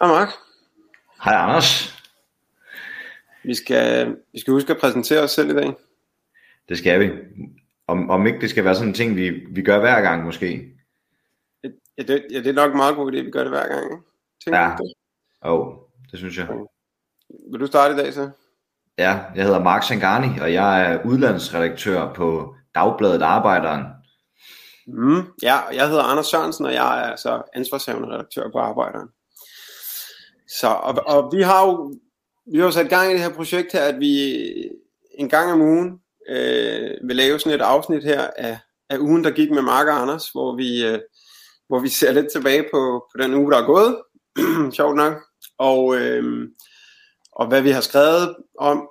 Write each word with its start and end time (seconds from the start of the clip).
Hej 0.00 0.08
Mark. 0.08 0.28
Hej 1.24 1.34
Anders. 1.34 1.94
Vi 3.44 3.54
skal, 3.54 4.16
vi 4.32 4.38
skal 4.40 4.52
huske 4.52 4.72
at 4.72 4.80
præsentere 4.80 5.20
os 5.20 5.30
selv 5.30 5.50
i 5.50 5.54
dag. 5.54 5.74
Det 6.68 6.78
skal 6.78 7.00
vi. 7.00 7.10
Om, 7.86 8.10
om 8.10 8.26
ikke 8.26 8.40
det 8.40 8.50
skal 8.50 8.64
være 8.64 8.74
sådan 8.74 8.88
en 8.88 8.94
ting, 8.94 9.16
vi, 9.16 9.30
vi 9.30 9.62
gør 9.62 9.78
hver 9.80 10.00
gang 10.00 10.24
måske. 10.24 10.74
Ja 11.98 12.02
det, 12.02 12.26
ja, 12.30 12.38
det 12.38 12.46
er 12.46 12.52
nok 12.52 12.74
meget 12.74 12.96
god 12.96 13.12
idé, 13.12 13.16
at 13.16 13.24
vi 13.26 13.30
gør 13.30 13.40
det 13.40 13.50
hver 13.50 13.68
gang. 13.68 13.84
Ikke? 13.84 14.02
Tænker 14.44 14.60
Ja. 14.60 14.76
Jo, 15.44 15.62
oh, 15.62 15.76
det 16.10 16.18
synes 16.18 16.38
jeg. 16.38 16.48
Vil 17.50 17.60
du 17.60 17.66
starte 17.66 17.94
i 17.94 17.96
dag 17.96 18.12
så? 18.12 18.30
Ja, 18.98 19.18
jeg 19.34 19.44
hedder 19.44 19.62
Mark 19.62 19.82
Sangani, 19.82 20.38
og 20.40 20.52
jeg 20.52 20.92
er 20.92 21.04
udlandsredaktør 21.04 22.12
på 22.14 22.54
Dagbladet 22.74 23.22
Arbejderen. 23.22 23.84
Mm. 24.86 25.22
Ja, 25.42 25.56
jeg 25.72 25.88
hedder 25.88 26.02
Anders 26.02 26.26
Sørensen, 26.26 26.66
og 26.66 26.72
jeg 26.72 27.00
er 27.00 27.10
altså 27.10 27.42
ansvarshavende 27.54 28.08
redaktør 28.08 28.50
på 28.52 28.58
Arbejderen. 28.58 29.08
Så, 30.60 30.68
og, 30.68 30.94
og 31.06 31.32
vi 31.36 31.42
har 31.42 31.66
jo 31.66 31.94
vi 32.52 32.58
har 32.58 32.64
jo 32.64 32.70
sat 32.70 32.88
gang 32.88 33.10
i 33.10 33.12
det 33.12 33.22
her 33.22 33.34
projekt 33.34 33.72
her, 33.72 33.82
at 33.82 34.00
vi 34.00 34.34
en 35.18 35.28
gang 35.28 35.52
om 35.52 35.60
ugen 35.60 36.00
øh, 36.28 36.90
vil 37.04 37.16
lave 37.16 37.38
sådan 37.38 37.60
et 37.60 37.64
afsnit 37.64 38.04
her 38.04 38.30
af, 38.36 38.58
af 38.90 38.98
ugen, 38.98 39.24
der 39.24 39.30
gik 39.30 39.50
med 39.50 39.62
Mark 39.62 39.86
og 39.86 40.02
Anders, 40.02 40.28
hvor 40.28 40.56
vi, 40.56 40.86
øh, 40.86 40.98
hvor 41.68 41.78
vi 41.78 41.88
ser 41.88 42.12
lidt 42.12 42.32
tilbage 42.32 42.62
på, 42.72 43.06
på 43.12 43.22
den 43.22 43.34
uge, 43.34 43.52
der 43.52 43.58
er 43.58 43.66
gået, 43.66 43.96
sjovt 44.76 44.96
nok, 44.96 45.14
og, 45.58 45.96
øh, 45.96 46.48
og 47.38 47.46
hvad 47.46 47.62
vi 47.62 47.70
har 47.70 47.80
skrevet 47.80 48.36
om 48.58 48.88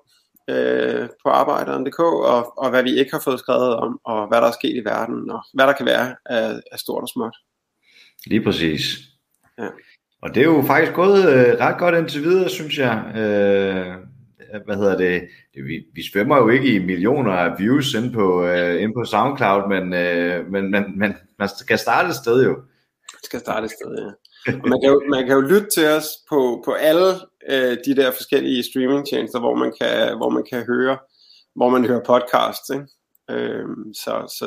øh, 0.50 1.10
på 1.24 1.30
arbejderen.dk, 1.30 2.00
og, 2.00 2.58
og 2.58 2.70
hvad 2.70 2.84
vi 2.84 3.00
ikke 3.00 3.12
har 3.12 3.22
fået 3.23 3.40
skrevet 3.40 3.76
om, 3.76 4.00
og 4.04 4.28
hvad 4.28 4.42
der 4.42 4.48
er 4.48 4.52
sket 4.52 4.76
i 4.76 4.86
verden, 4.86 5.31
og 5.31 5.42
hvad 5.53 5.67
der 5.67 5.73
kan 5.73 5.86
være 5.86 6.16
af, 6.26 6.62
af 6.72 6.80
stort 6.80 7.02
og 7.02 7.09
småt. 7.09 7.36
Lige 8.25 8.44
præcis. 8.44 8.84
Ja. 9.59 9.68
Og 10.22 10.36
det 10.36 10.42
er 10.42 10.45
jo 10.45 10.64
faktisk 10.68 10.94
gået 10.94 11.30
øh, 11.34 11.59
ret 11.59 11.80
godt 11.80 11.95
indtil 11.95 12.23
videre, 12.23 12.50
synes 12.50 12.78
jeg. 12.78 13.12
Øh, 13.16 13.95
hvad 14.66 14.75
hedder 14.75 14.98
det? 14.98 15.28
vi, 15.53 15.86
vi 15.94 16.03
svømmer 16.12 16.38
jo 16.38 16.50
ikke 16.50 16.75
i 16.75 16.80
millioner 16.80 17.31
af 17.31 17.59
views 17.59 17.94
inde 17.94 18.12
på, 18.14 18.45
øh, 18.45 18.81
inde 18.81 18.94
på 18.94 19.06
SoundCloud, 19.06 19.70
men, 19.70 19.94
øh, 19.94 20.52
men, 20.52 20.72
men, 20.72 21.00
men 21.00 21.14
man 21.40 21.50
skal 21.50 21.78
starte 21.78 22.09
et 22.09 22.16
sted 22.16 22.44
jo. 22.44 22.56
Det 23.12 23.25
skal 23.25 23.40
starte 23.40 23.66
et 23.66 23.72
sted, 23.72 23.98
ja. 23.98 24.12
Og 24.53 24.70
man 24.70 24.81
kan 24.81 24.90
jo, 24.90 25.03
man 25.09 25.25
kan 25.25 25.36
jo 25.36 25.42
lytte 25.42 25.68
til 25.75 25.88
os 25.88 26.08
på, 26.30 26.62
på 26.66 26.72
alle 26.73 27.06
øh, 27.50 27.78
de 27.86 27.95
der 27.95 28.12
forskellige 28.12 28.64
streamingtjenester, 28.64 29.40
hvor 29.40 29.56
man 29.56 29.73
kan, 29.81 30.17
hvor 30.17 30.30
man 30.30 30.44
kan 30.52 30.66
høre, 30.66 30.98
hvor 31.56 31.70
man 31.70 31.86
hører 31.86 32.03
podcasts, 32.06 32.70
ikke? 32.70 32.88
Øhm, 33.30 33.94
så, 33.94 34.14
så, 34.38 34.45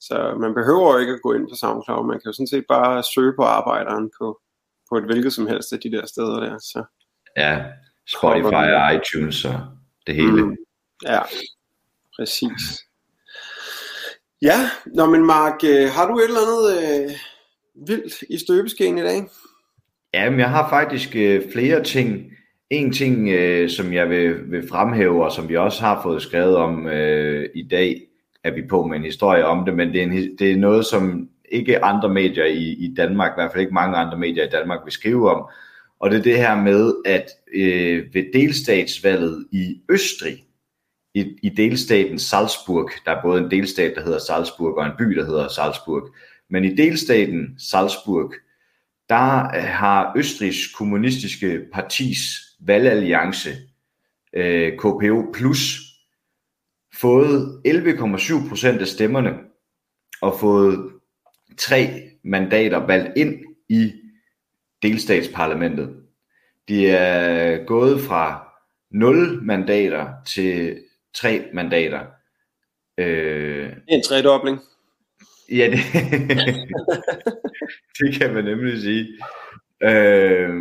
så 0.00 0.36
man 0.40 0.54
behøver 0.54 0.92
jo 0.92 0.98
ikke 0.98 1.12
at 1.12 1.22
gå 1.22 1.32
ind 1.32 1.48
på 1.48 1.54
SoundCloud, 1.54 2.06
man 2.06 2.20
kan 2.20 2.28
jo 2.28 2.32
sådan 2.32 2.52
set 2.54 2.64
bare 2.68 3.02
søge 3.14 3.32
på 3.38 3.42
arbejderen 3.42 4.10
på, 4.18 4.40
på 4.88 4.96
et 4.98 5.04
hvilket 5.04 5.32
som 5.32 5.46
helst 5.46 5.72
af 5.72 5.80
de 5.80 5.92
der 5.92 6.06
steder 6.06 6.40
der. 6.40 6.58
Så. 6.58 6.84
Ja, 7.36 7.64
Spotify 8.06 8.66
og 8.78 8.94
iTunes 8.94 9.44
og 9.44 9.60
det 10.06 10.14
hele. 10.14 10.44
Mm. 10.44 10.56
Ja, 11.04 11.20
præcis. 12.16 12.62
Ja, 14.42 14.70
nå 14.86 15.06
men 15.06 15.26
Mark, 15.26 15.60
øh, 15.64 15.90
har 15.90 16.08
du 16.08 16.18
et 16.18 16.24
eller 16.24 16.40
andet 16.40 16.64
øh, 16.82 17.10
vildt 17.86 18.22
i 18.30 18.38
støbeskeen 18.38 18.98
i 18.98 19.02
dag? 19.02 19.28
Jamen, 20.14 20.40
jeg 20.40 20.50
har 20.50 20.68
faktisk 20.68 21.16
øh, 21.16 21.52
flere 21.52 21.84
ting. 21.84 22.33
En 22.70 22.92
ting, 22.92 23.28
øh, 23.28 23.70
som 23.70 23.92
jeg 23.92 24.10
vil, 24.10 24.50
vil 24.50 24.68
fremhæve, 24.68 25.24
og 25.24 25.32
som 25.32 25.48
vi 25.48 25.56
også 25.56 25.80
har 25.80 26.02
fået 26.02 26.22
skrevet 26.22 26.56
om 26.56 26.86
øh, 26.86 27.48
i 27.54 27.62
dag, 27.62 28.00
er 28.44 28.50
vi 28.50 28.62
på 28.62 28.86
med 28.86 28.96
en 28.96 29.04
historie 29.04 29.46
om 29.46 29.64
det, 29.64 29.74
men 29.74 29.88
det 29.88 30.02
er, 30.02 30.06
en, 30.06 30.38
det 30.38 30.52
er 30.52 30.56
noget, 30.56 30.86
som 30.86 31.28
ikke 31.52 31.84
andre 31.84 32.08
medier 32.08 32.44
i, 32.44 32.72
i 32.72 32.94
Danmark, 32.96 33.32
i 33.32 33.34
hvert 33.36 33.52
fald 33.52 33.60
ikke 33.60 33.74
mange 33.74 33.96
andre 33.96 34.18
medier 34.18 34.44
i 34.44 34.50
Danmark, 34.50 34.80
vil 34.84 34.92
skrive 34.92 35.30
om. 35.30 35.46
Og 36.00 36.10
det 36.10 36.18
er 36.18 36.22
det 36.22 36.36
her 36.36 36.62
med, 36.62 36.94
at 37.04 37.30
øh, 37.54 38.14
ved 38.14 38.24
delstatsvalget 38.32 39.46
i 39.52 39.80
Østrig, 39.90 40.44
i, 41.14 41.36
i 41.42 41.48
delstaten 41.48 42.18
Salzburg, 42.18 42.90
der 43.04 43.10
er 43.10 43.22
både 43.22 43.42
en 43.42 43.50
delstat, 43.50 43.92
der 43.96 44.02
hedder 44.02 44.18
Salzburg, 44.18 44.78
og 44.78 44.86
en 44.86 44.92
by, 44.98 45.04
der 45.04 45.24
hedder 45.24 45.48
Salzburg, 45.48 46.08
men 46.50 46.64
i 46.64 46.74
delstaten 46.74 47.54
Salzburg, 47.58 48.34
der 49.08 49.44
øh, 49.56 49.62
har 49.62 50.12
Østrigs 50.16 50.66
kommunistiske 50.74 51.60
partis 51.72 52.18
valgalliance, 52.66 53.50
øh, 54.32 54.78
KPO 54.78 55.30
Plus, 55.34 55.80
fået 56.94 57.60
11,7 57.64 58.48
procent 58.48 58.80
af 58.80 58.86
stemmerne 58.86 59.30
og 60.22 60.38
fået 60.40 60.92
tre 61.58 62.10
mandater 62.24 62.78
valgt 62.78 63.12
ind 63.16 63.44
i 63.68 63.92
delstatsparlamentet. 64.82 65.96
De 66.68 66.88
er 66.88 67.64
gået 67.64 68.00
fra 68.00 68.48
0 68.90 69.42
mandater 69.42 70.12
til 70.26 70.78
3 71.14 71.48
mandater. 71.54 72.00
Øh, 72.98 73.06
Det 73.06 73.72
er 73.88 73.94
en 73.94 74.02
tredobling. 74.02 74.58
Ja, 75.50 75.70
det, 75.70 75.78
det 77.98 78.14
kan 78.20 78.34
man 78.34 78.44
nemlig 78.44 78.82
sige. 78.82 79.08
Øh, 79.84 80.54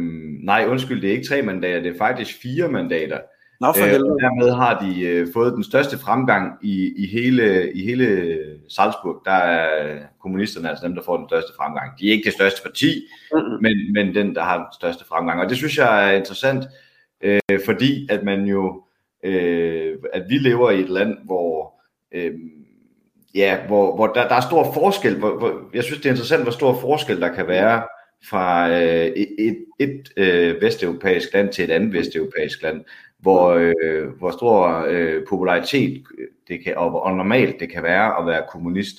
nej, 0.44 0.66
undskyld, 0.68 1.02
det 1.02 1.08
er 1.10 1.14
ikke 1.14 1.28
tre 1.28 1.42
mandater, 1.42 1.82
det 1.82 1.94
er 1.94 1.98
faktisk 1.98 2.42
fire 2.42 2.68
mandater. 2.68 3.20
Nå 3.62 3.72
for 3.72 3.86
Øh, 3.86 3.94
og 3.94 4.18
dermed 4.22 4.52
har 4.52 4.80
de 4.80 5.02
øh, 5.02 5.28
fået 5.34 5.54
den 5.54 5.64
største 5.64 5.98
fremgang 5.98 6.58
i, 6.62 6.94
i, 6.98 7.08
hele, 7.08 7.74
i 7.74 7.86
hele 7.86 8.38
Salzburg. 8.70 9.22
Der 9.26 9.32
er 9.32 10.00
kommunisterne 10.22 10.70
altså 10.70 10.88
dem, 10.88 10.96
der 10.96 11.04
får 11.04 11.18
den 11.18 11.30
største 11.30 11.52
fremgang. 11.58 12.00
De 12.00 12.08
er 12.08 12.12
ikke 12.12 12.26
det 12.26 12.34
største 12.34 12.62
parti, 12.64 13.08
Mm-mm. 13.34 13.62
men, 13.62 13.94
men 13.94 14.16
den, 14.16 14.36
der 14.36 14.44
har 14.44 14.58
den 14.58 14.66
største 14.74 15.06
fremgang. 15.06 15.42
Og 15.42 15.50
det 15.50 15.58
synes 15.58 15.78
jeg 15.78 16.10
er 16.10 16.18
interessant, 16.18 16.66
øh, 17.24 17.60
fordi 17.66 18.08
at 18.10 18.24
man 18.24 18.46
jo, 18.46 18.84
øh, 19.24 19.98
at 20.14 20.24
vi 20.30 20.38
lever 20.38 20.72
i 20.72 20.80
et 20.80 20.90
land, 20.90 21.18
hvor, 21.26 21.74
øh, 22.12 22.32
ja, 23.36 23.58
hvor, 23.68 23.96
hvor 23.96 24.08
der, 24.08 24.28
der 24.28 24.36
er 24.36 24.42
stor 24.42 24.74
forskel. 24.74 25.16
Hvor, 25.20 25.38
hvor, 25.38 25.62
jeg 25.74 25.84
synes, 25.84 25.98
det 25.98 26.06
er 26.06 26.14
interessant, 26.14 26.44
hvor 26.44 26.52
stor 26.52 26.74
forskel 26.82 27.22
der 27.22 27.34
kan 27.34 27.48
være 27.48 27.84
fra 28.30 28.70
øh, 28.70 29.06
et, 29.06 29.28
et, 29.40 29.66
et 29.80 30.10
øh, 30.18 30.62
vesteuropæisk 30.62 31.34
land 31.34 31.54
til 31.54 31.64
et 31.64 31.72
andet 31.72 31.94
vesteuropæisk 31.94 32.64
land, 32.64 32.82
hvor, 33.20 33.50
øh, 33.50 34.08
hvor 34.20 34.32
stor 34.32 34.86
øh, 34.90 35.22
popularitet 35.30 36.04
det 36.48 36.64
kan, 36.64 36.74
og, 36.78 37.04
og 37.04 37.16
normalt 37.16 37.60
det 37.60 37.72
kan 37.72 37.84
være 37.84 38.20
at 38.20 38.28
være 38.28 38.46
kommunist, 38.52 38.96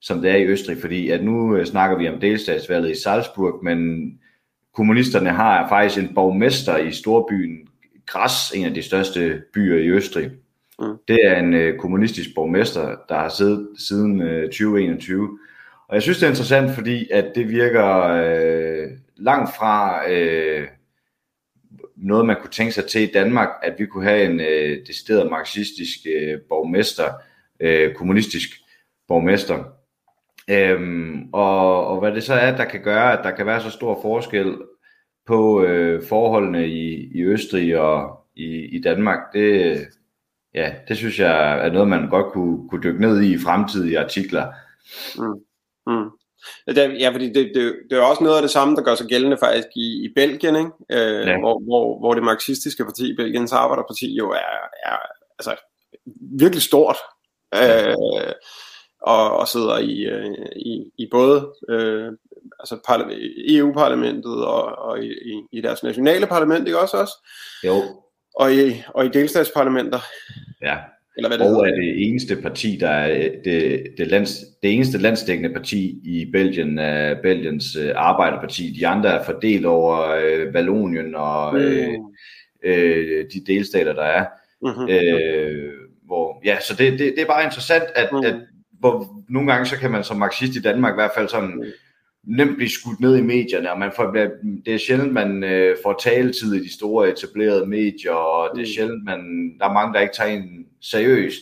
som 0.00 0.20
det 0.20 0.30
er 0.30 0.36
i 0.36 0.46
Østrig, 0.46 0.78
fordi 0.80 1.10
at 1.10 1.24
nu 1.24 1.56
øh, 1.56 1.66
snakker 1.66 1.98
vi 1.98 2.08
om 2.08 2.20
delstatsvalget 2.20 2.90
i 2.90 3.02
Salzburg, 3.02 3.64
men 3.64 4.10
kommunisterne 4.74 5.30
har 5.30 5.68
faktisk 5.68 6.02
en 6.02 6.14
borgmester 6.14 6.76
i 6.76 6.92
storbyen 6.92 7.68
Graz, 8.06 8.52
en 8.54 8.64
af 8.64 8.74
de 8.74 8.82
største 8.82 9.42
byer 9.54 9.78
i 9.78 9.88
Østrig. 9.88 10.30
Mm. 10.78 10.96
Det 11.08 11.18
er 11.24 11.38
en 11.38 11.54
øh, 11.54 11.78
kommunistisk 11.78 12.34
borgmester, 12.34 12.96
der 13.08 13.14
har 13.14 13.28
siddet 13.28 13.68
siden 13.78 14.22
øh, 14.22 14.42
2021. 14.42 15.38
Og 15.88 15.94
jeg 15.94 16.02
synes, 16.02 16.18
det 16.18 16.26
er 16.26 16.30
interessant, 16.30 16.70
fordi 16.74 17.10
at 17.10 17.32
det 17.34 17.48
virker 17.48 17.96
øh, 18.06 18.88
langt 19.16 19.50
fra 19.56 20.08
øh, 20.10 20.68
noget, 21.96 22.26
man 22.26 22.36
kunne 22.40 22.50
tænke 22.50 22.72
sig 22.72 22.86
til 22.86 23.02
i 23.02 23.12
Danmark, 23.14 23.48
at 23.62 23.74
vi 23.78 23.86
kunne 23.86 24.04
have 24.04 24.24
en 24.24 24.40
øh, 24.40 24.86
decideret 24.86 25.30
marxistisk 25.30 25.98
øh, 26.16 26.40
borgmester, 26.48 27.12
øh, 27.60 27.94
kommunistisk 27.94 28.48
borgmester. 29.08 29.64
Øhm, 30.50 31.28
og, 31.32 31.86
og 31.86 32.00
hvad 32.00 32.12
det 32.12 32.24
så 32.24 32.34
er, 32.34 32.56
der 32.56 32.64
kan 32.64 32.82
gøre, 32.82 33.18
at 33.18 33.24
der 33.24 33.30
kan 33.30 33.46
være 33.46 33.60
så 33.60 33.70
stor 33.70 33.98
forskel 34.02 34.56
på 35.26 35.62
øh, 35.62 36.02
forholdene 36.02 36.68
i, 36.68 37.10
i 37.14 37.22
Østrig 37.22 37.78
og 37.80 38.20
i, 38.36 38.76
i 38.76 38.80
Danmark, 38.80 39.18
det, 39.32 39.78
ja, 40.54 40.74
det 40.88 40.96
synes 40.96 41.18
jeg 41.18 41.66
er 41.66 41.72
noget, 41.72 41.88
man 41.88 42.08
godt 42.08 42.32
kunne, 42.32 42.68
kunne 42.68 42.82
dykke 42.82 43.00
ned 43.00 43.20
i 43.20 43.32
i 43.34 43.38
fremtidige 43.38 43.98
artikler. 43.98 44.46
Mm. 45.18 45.47
Ja, 46.66 46.72
det- 46.72 47.00
Ja, 47.00 47.10
fordi 47.10 47.26
det, 47.32 47.50
det, 47.54 47.76
det 47.90 47.98
er 47.98 48.02
også 48.02 48.24
noget 48.24 48.36
af 48.36 48.42
det 48.42 48.50
samme, 48.50 48.76
der 48.76 48.82
gør 48.82 48.94
sig 48.94 49.06
gældende 49.06 49.36
faktisk 49.38 49.68
i, 49.76 50.04
i 50.04 50.08
Belgien, 50.16 50.56
ikke? 50.56 50.70
Øh, 50.92 51.26
Ja. 51.26 51.38
hvor, 51.38 51.62
hvor, 51.64 51.98
hvor 51.98 52.14
det 52.14 52.22
marxistiske 52.22 52.84
parti, 52.84 53.16
Belgiens 53.16 53.52
Arbejderparti, 53.52 54.14
jo 54.16 54.30
er, 54.30 54.58
er 54.84 54.96
altså, 55.38 55.56
virkelig 56.38 56.62
stort. 56.62 56.96
Øh, 57.54 57.94
og, 59.02 59.36
og 59.38 59.48
sidder 59.48 59.78
i, 59.78 60.00
øh, 60.00 60.36
i, 60.56 60.84
i 60.98 61.08
både 61.10 61.52
øh, 61.68 62.12
altså 62.60 62.74
parla- 62.90 63.54
EU-parlamentet 63.56 64.44
og, 64.46 64.62
og 64.64 65.04
i, 65.04 65.08
i, 65.08 65.42
i 65.52 65.60
deres 65.60 65.82
nationale 65.82 66.26
parlament, 66.26 66.66
ikke 66.66 66.78
også 66.80 66.96
også? 66.96 67.14
Jo, 67.64 67.82
Og 68.34 68.54
i, 68.54 68.82
og 68.94 69.04
i 69.04 69.08
delstatsparlamenter, 69.08 69.98
ja. 70.62 70.76
Eller 71.18 71.28
hvad 71.28 71.38
det 71.38 71.56
Og 71.56 71.68
er 71.68 71.74
det 71.74 72.08
eneste 72.08 72.36
parti, 72.36 72.76
der 72.80 72.88
er 72.88 73.18
øh, 73.18 73.30
det, 73.44 73.86
det, 73.98 74.06
lands, 74.06 74.34
det 74.62 74.74
eneste 74.74 74.98
landsdækkende 74.98 75.54
parti 75.54 76.00
i 76.04 76.30
Belgien, 76.32 76.78
er 76.78 77.14
Belgiens 77.22 77.76
øh, 77.76 77.92
arbejderparti. 77.94 78.76
De 78.78 78.86
andre 78.86 79.08
er 79.08 79.24
fordelt 79.24 79.66
over 79.66 80.10
øh, 80.10 80.54
Vallonien 80.54 81.14
og 81.14 81.60
øh, 81.60 81.88
Mm. 81.88 82.70
øh, 82.70 83.24
de 83.32 83.40
delstater, 83.46 83.92
der 83.92 84.02
er. 84.02 84.26
Mhm. 84.62 84.88
Øh, 84.90 85.72
hvor, 86.06 86.42
ja, 86.44 86.60
så 86.60 86.74
det, 86.78 86.92
det, 86.92 86.98
det 86.98 87.20
er 87.20 87.26
bare 87.26 87.44
interessant, 87.44 87.84
at, 87.94 88.08
mm. 88.12 88.18
at 88.18 88.34
hvor, 88.80 89.06
nogle 89.28 89.52
gange 89.52 89.66
så 89.66 89.76
kan 89.78 89.90
man 89.90 90.04
som 90.04 90.16
marxist 90.16 90.56
i 90.56 90.62
Danmark 90.62 90.92
i 90.92 91.00
hvert 91.00 91.10
fald 91.14 91.28
sådan 91.28 91.54
Mm. 91.54 91.64
Nemt 92.26 92.56
blive 92.56 92.70
skudt 92.70 93.00
ned 93.00 93.16
i 93.16 93.20
medierne, 93.22 93.72
og 93.72 93.78
man 93.78 93.92
får, 93.96 94.16
det 94.66 94.74
er 94.74 94.78
sjældent, 94.78 95.12
man 95.12 95.44
øh, 95.44 95.76
får 95.82 96.00
taletid 96.02 96.54
i 96.54 96.62
de 96.62 96.72
store 96.74 97.08
etablerede 97.08 97.66
medier, 97.66 98.12
og 98.12 98.50
det 98.56 98.62
er 98.62 98.66
Mm. 98.66 98.72
sjældent, 98.74 99.04
man, 99.04 99.20
der 99.58 99.68
er 99.68 99.72
mange, 99.72 99.94
der 99.94 100.00
ikke 100.00 100.14
tager 100.14 100.30
en 100.30 100.66
seriøst. 100.82 101.40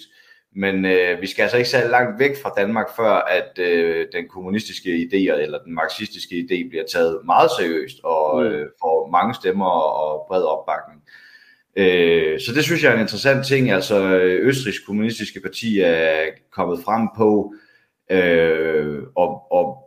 Men 0.59 0.85
øh, 0.85 1.21
vi 1.21 1.27
skal 1.27 1.43
altså 1.43 1.57
ikke 1.57 1.69
særlig 1.71 1.91
langt 1.91 2.19
væk 2.21 2.37
fra 2.43 2.53
Danmark, 2.57 2.87
før 2.97 3.11
at 3.11 3.59
øh, 3.59 4.07
den 4.13 4.29
kommunistiske 4.29 4.89
idé 4.89 5.17
eller 5.17 5.59
den 5.65 5.75
marxistiske 5.75 6.35
idé 6.37 6.69
bliver 6.69 6.85
taget 6.93 7.21
meget 7.25 7.51
seriøst 7.59 7.97
og 8.05 8.43
Mm. 8.43 8.49
øh, 8.49 8.67
får 8.83 9.09
mange 9.13 9.35
stemmer 9.35 9.67
og 9.71 10.25
bred 10.29 10.43
opbakning. 10.43 11.03
Øh, 11.77 12.41
så 12.41 12.53
det 12.55 12.65
synes 12.65 12.83
jeg 12.83 12.91
er 12.91 12.95
en 12.95 13.01
interessant 13.01 13.47
ting. 13.47 13.71
Altså 13.71 14.19
Østrigs 14.21 14.79
kommunistiske 14.79 15.41
parti 15.41 15.81
er 15.81 16.25
kommet 16.53 16.79
frem 16.85 17.09
på 17.17 17.55
øh, 18.11 19.03
og, 19.17 19.53
og, 19.53 19.86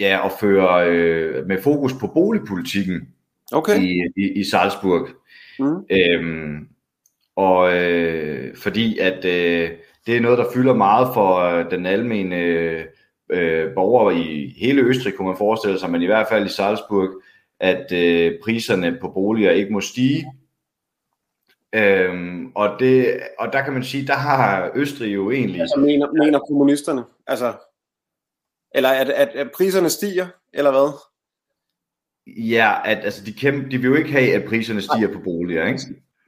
ja, 0.00 0.18
og 0.18 0.32
føre 0.40 0.90
øh, 0.90 1.46
med 1.46 1.62
fokus 1.62 1.92
på 2.00 2.06
boligpolitikken 2.06 3.08
Okay. 3.52 3.80
i, 3.80 4.02
i, 4.16 4.32
i 4.32 4.44
Salzburg. 4.44 5.08
Mm. 5.58 5.84
Øhm, 5.90 6.68
og 7.36 7.76
øh, 7.76 8.56
fordi 8.56 8.98
at 8.98 9.24
øh, 9.24 9.70
det 10.06 10.16
er 10.16 10.20
noget, 10.20 10.38
der 10.38 10.52
fylder 10.54 10.74
meget 10.74 11.08
for 11.14 11.38
øh, 11.38 11.70
den 11.70 11.86
almene 11.86 12.36
øh, 13.30 13.74
borger 13.74 14.10
i 14.10 14.54
hele 14.58 14.82
Østrig, 14.82 15.14
kunne 15.14 15.28
man 15.28 15.36
forestille 15.36 15.78
sig, 15.78 15.90
men 15.90 16.02
i 16.02 16.06
hvert 16.06 16.26
fald 16.28 16.46
i 16.46 16.48
Salzburg, 16.48 17.22
at 17.60 17.92
øh, 17.92 18.32
priserne 18.44 18.98
på 19.00 19.08
boliger 19.08 19.50
ikke 19.50 19.72
må 19.72 19.80
stige. 19.80 20.26
Øhm, 21.74 22.52
og, 22.54 22.76
det, 22.78 23.20
og 23.38 23.52
der 23.52 23.62
kan 23.62 23.72
man 23.72 23.82
sige, 23.82 24.06
der 24.06 24.14
har 24.14 24.70
Østrig 24.74 25.14
jo 25.14 25.30
egentlig... 25.30 25.60
Altså 25.60 25.80
mener, 25.80 26.12
mener 26.12 26.38
kommunisterne? 26.38 27.02
Altså, 27.26 27.52
eller 28.74 28.88
at, 28.88 29.08
at, 29.08 29.28
at 29.28 29.50
priserne 29.50 29.90
stiger, 29.90 30.26
eller 30.52 30.70
hvad? 30.70 30.92
Ja, 32.26 32.74
at 32.84 33.04
altså, 33.04 33.24
de, 33.24 33.32
kæmpe, 33.32 33.70
de 33.70 33.78
vil 33.78 33.88
jo 33.88 33.94
ikke 33.94 34.12
have, 34.12 34.34
at 34.34 34.48
priserne 34.48 34.82
stiger 34.82 35.12
på 35.12 35.18
boliger, 35.24 35.66
ikke? 35.66 35.80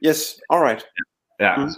Yes, 0.05 0.39
alright. 0.49 0.85
Ja. 1.39 1.57
Mm. 1.57 1.69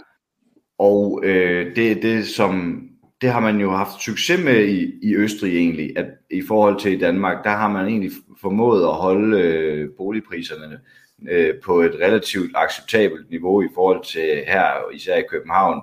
Og 0.78 1.20
øh, 1.24 1.76
det, 1.76 2.02
det 2.02 2.28
som 2.28 2.82
det 3.20 3.30
har 3.30 3.40
man 3.40 3.60
jo 3.60 3.70
haft 3.70 4.00
succes 4.00 4.44
med 4.44 4.64
i, 4.64 4.92
i 5.02 5.16
Østrig 5.16 5.56
egentlig, 5.56 5.98
at 5.98 6.06
i 6.30 6.42
forhold 6.48 6.80
til 6.80 7.00
Danmark, 7.00 7.44
der 7.44 7.50
har 7.50 7.68
man 7.68 7.86
egentlig 7.86 8.10
formået 8.40 8.82
at 8.82 8.94
holde 8.94 9.40
øh, 9.40 9.88
boligpriserne 9.96 10.80
øh, 11.28 11.54
på 11.64 11.80
et 11.80 11.94
relativt 11.94 12.50
acceptabelt 12.54 13.30
niveau 13.30 13.62
i 13.62 13.68
forhold 13.74 14.04
til 14.04 14.44
her, 14.46 14.90
især 14.92 15.16
i 15.16 15.24
København. 15.30 15.82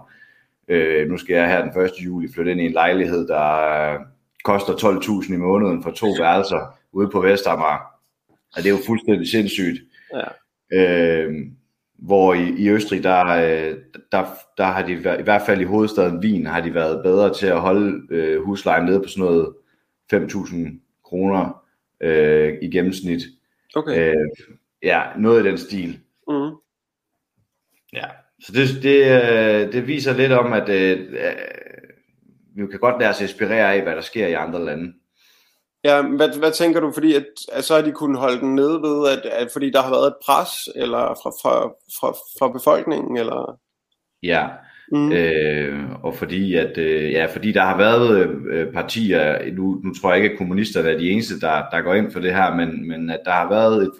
Øh, 0.67 1.07
nu 1.07 1.17
skal 1.17 1.35
jeg 1.35 1.49
her 1.49 1.71
den 1.71 1.81
1. 1.81 1.91
juli 2.05 2.27
flytte 2.33 2.51
ind 2.51 2.61
i 2.61 2.65
en 2.65 2.71
lejlighed, 2.71 3.27
der 3.27 3.97
koster 4.47 4.73
12.000 4.73 5.33
i 5.33 5.37
måneden 5.37 5.83
for 5.83 5.91
to 5.91 6.07
værelser 6.19 6.77
ude 6.91 7.09
på 7.09 7.21
Vestamager. 7.21 7.79
Og 8.55 8.57
det 8.63 8.65
er 8.65 8.69
jo 8.69 8.83
fuldstændig 8.85 9.29
sindssygt. 9.29 9.81
Ja. 10.13 10.27
Øh, 10.77 11.33
hvor 11.97 12.33
i, 12.33 12.49
i 12.49 12.69
Østrig, 12.69 13.03
der, 13.03 13.25
øh, 13.25 13.75
der, 14.11 14.25
der 14.57 14.65
har 14.65 14.85
de, 14.85 14.91
i 14.91 15.23
hvert 15.23 15.41
fald 15.45 15.61
i 15.61 15.63
hovedstaden 15.63 16.19
Wien, 16.19 16.45
har 16.45 16.61
de 16.61 16.73
været 16.73 17.03
bedre 17.03 17.33
til 17.33 17.47
at 17.47 17.61
holde 17.61 18.15
øh, 18.15 18.43
huslejen 18.43 18.85
nede 18.85 18.99
på 18.99 19.07
sådan 19.07 19.25
noget 19.25 19.53
5.000 20.13 21.01
kroner 21.03 21.63
øh, 22.01 22.57
i 22.61 22.69
gennemsnit. 22.69 23.21
Okay. 23.75 24.09
Øh, 24.09 24.27
ja, 24.83 25.03
noget 25.17 25.45
i 25.45 25.49
den 25.49 25.57
stil. 25.57 25.99
Mm. 26.27 26.51
Ja. 27.93 28.05
Så 28.39 28.51
det, 28.53 28.83
det, 28.83 28.97
øh, 29.05 29.73
det 29.73 29.87
viser 29.87 30.13
lidt 30.13 30.31
om, 30.31 30.53
at 30.53 30.69
øh, 30.69 31.13
vi 32.61 32.67
kan 32.71 32.79
godt 32.79 32.99
lade 32.99 33.09
os 33.09 33.21
inspirere 33.21 33.73
af, 33.73 33.81
hvad 33.81 33.95
der 33.95 34.01
sker 34.01 34.27
i 34.27 34.33
andre 34.33 34.65
lande. 34.65 34.93
Ja, 35.83 36.01
hvad, 36.01 36.39
hvad 36.39 36.51
tænker 36.51 36.79
du, 36.79 36.91
fordi 36.91 37.15
at, 37.15 37.25
at 37.51 37.63
så 37.63 37.75
har 37.75 37.81
de 37.81 37.91
kunnet 37.91 38.19
holde 38.19 38.39
den 38.39 38.55
nede 38.55 38.81
ved, 38.81 39.09
at, 39.09 39.25
at 39.25 39.51
fordi 39.51 39.69
der 39.69 39.81
har 39.81 39.89
været 39.89 40.07
et 40.07 40.15
pres 40.25 40.49
eller 40.75 41.19
fra, 41.23 41.29
fra, 41.41 41.67
fra, 41.99 42.11
fra 42.39 42.47
befolkningen, 42.51 43.17
eller? 43.17 43.59
Ja, 44.23 44.47
Mm. 44.91 45.11
Øh, 45.11 46.03
og 46.03 46.15
fordi 46.15 46.55
at 46.55 46.77
øh, 46.77 47.11
ja, 47.11 47.25
fordi 47.25 47.51
der 47.51 47.61
har 47.61 47.77
været 47.77 48.29
øh, 48.49 48.73
partier, 48.73 49.53
nu, 49.53 49.81
nu 49.83 49.93
tror 49.93 50.13
jeg 50.13 50.23
ikke, 50.23 50.33
at 50.33 50.37
kommunisterne 50.37 50.89
er 50.89 50.97
de 50.97 51.09
eneste, 51.09 51.39
der, 51.39 51.63
der 51.71 51.81
går 51.81 51.93
ind 51.93 52.11
for 52.11 52.19
det 52.19 52.35
her, 52.35 52.55
men, 52.55 52.87
men 52.87 53.09
at 53.09 53.19
der 53.25 53.31
har 53.31 53.49
været 53.49 53.83
et, 53.83 53.91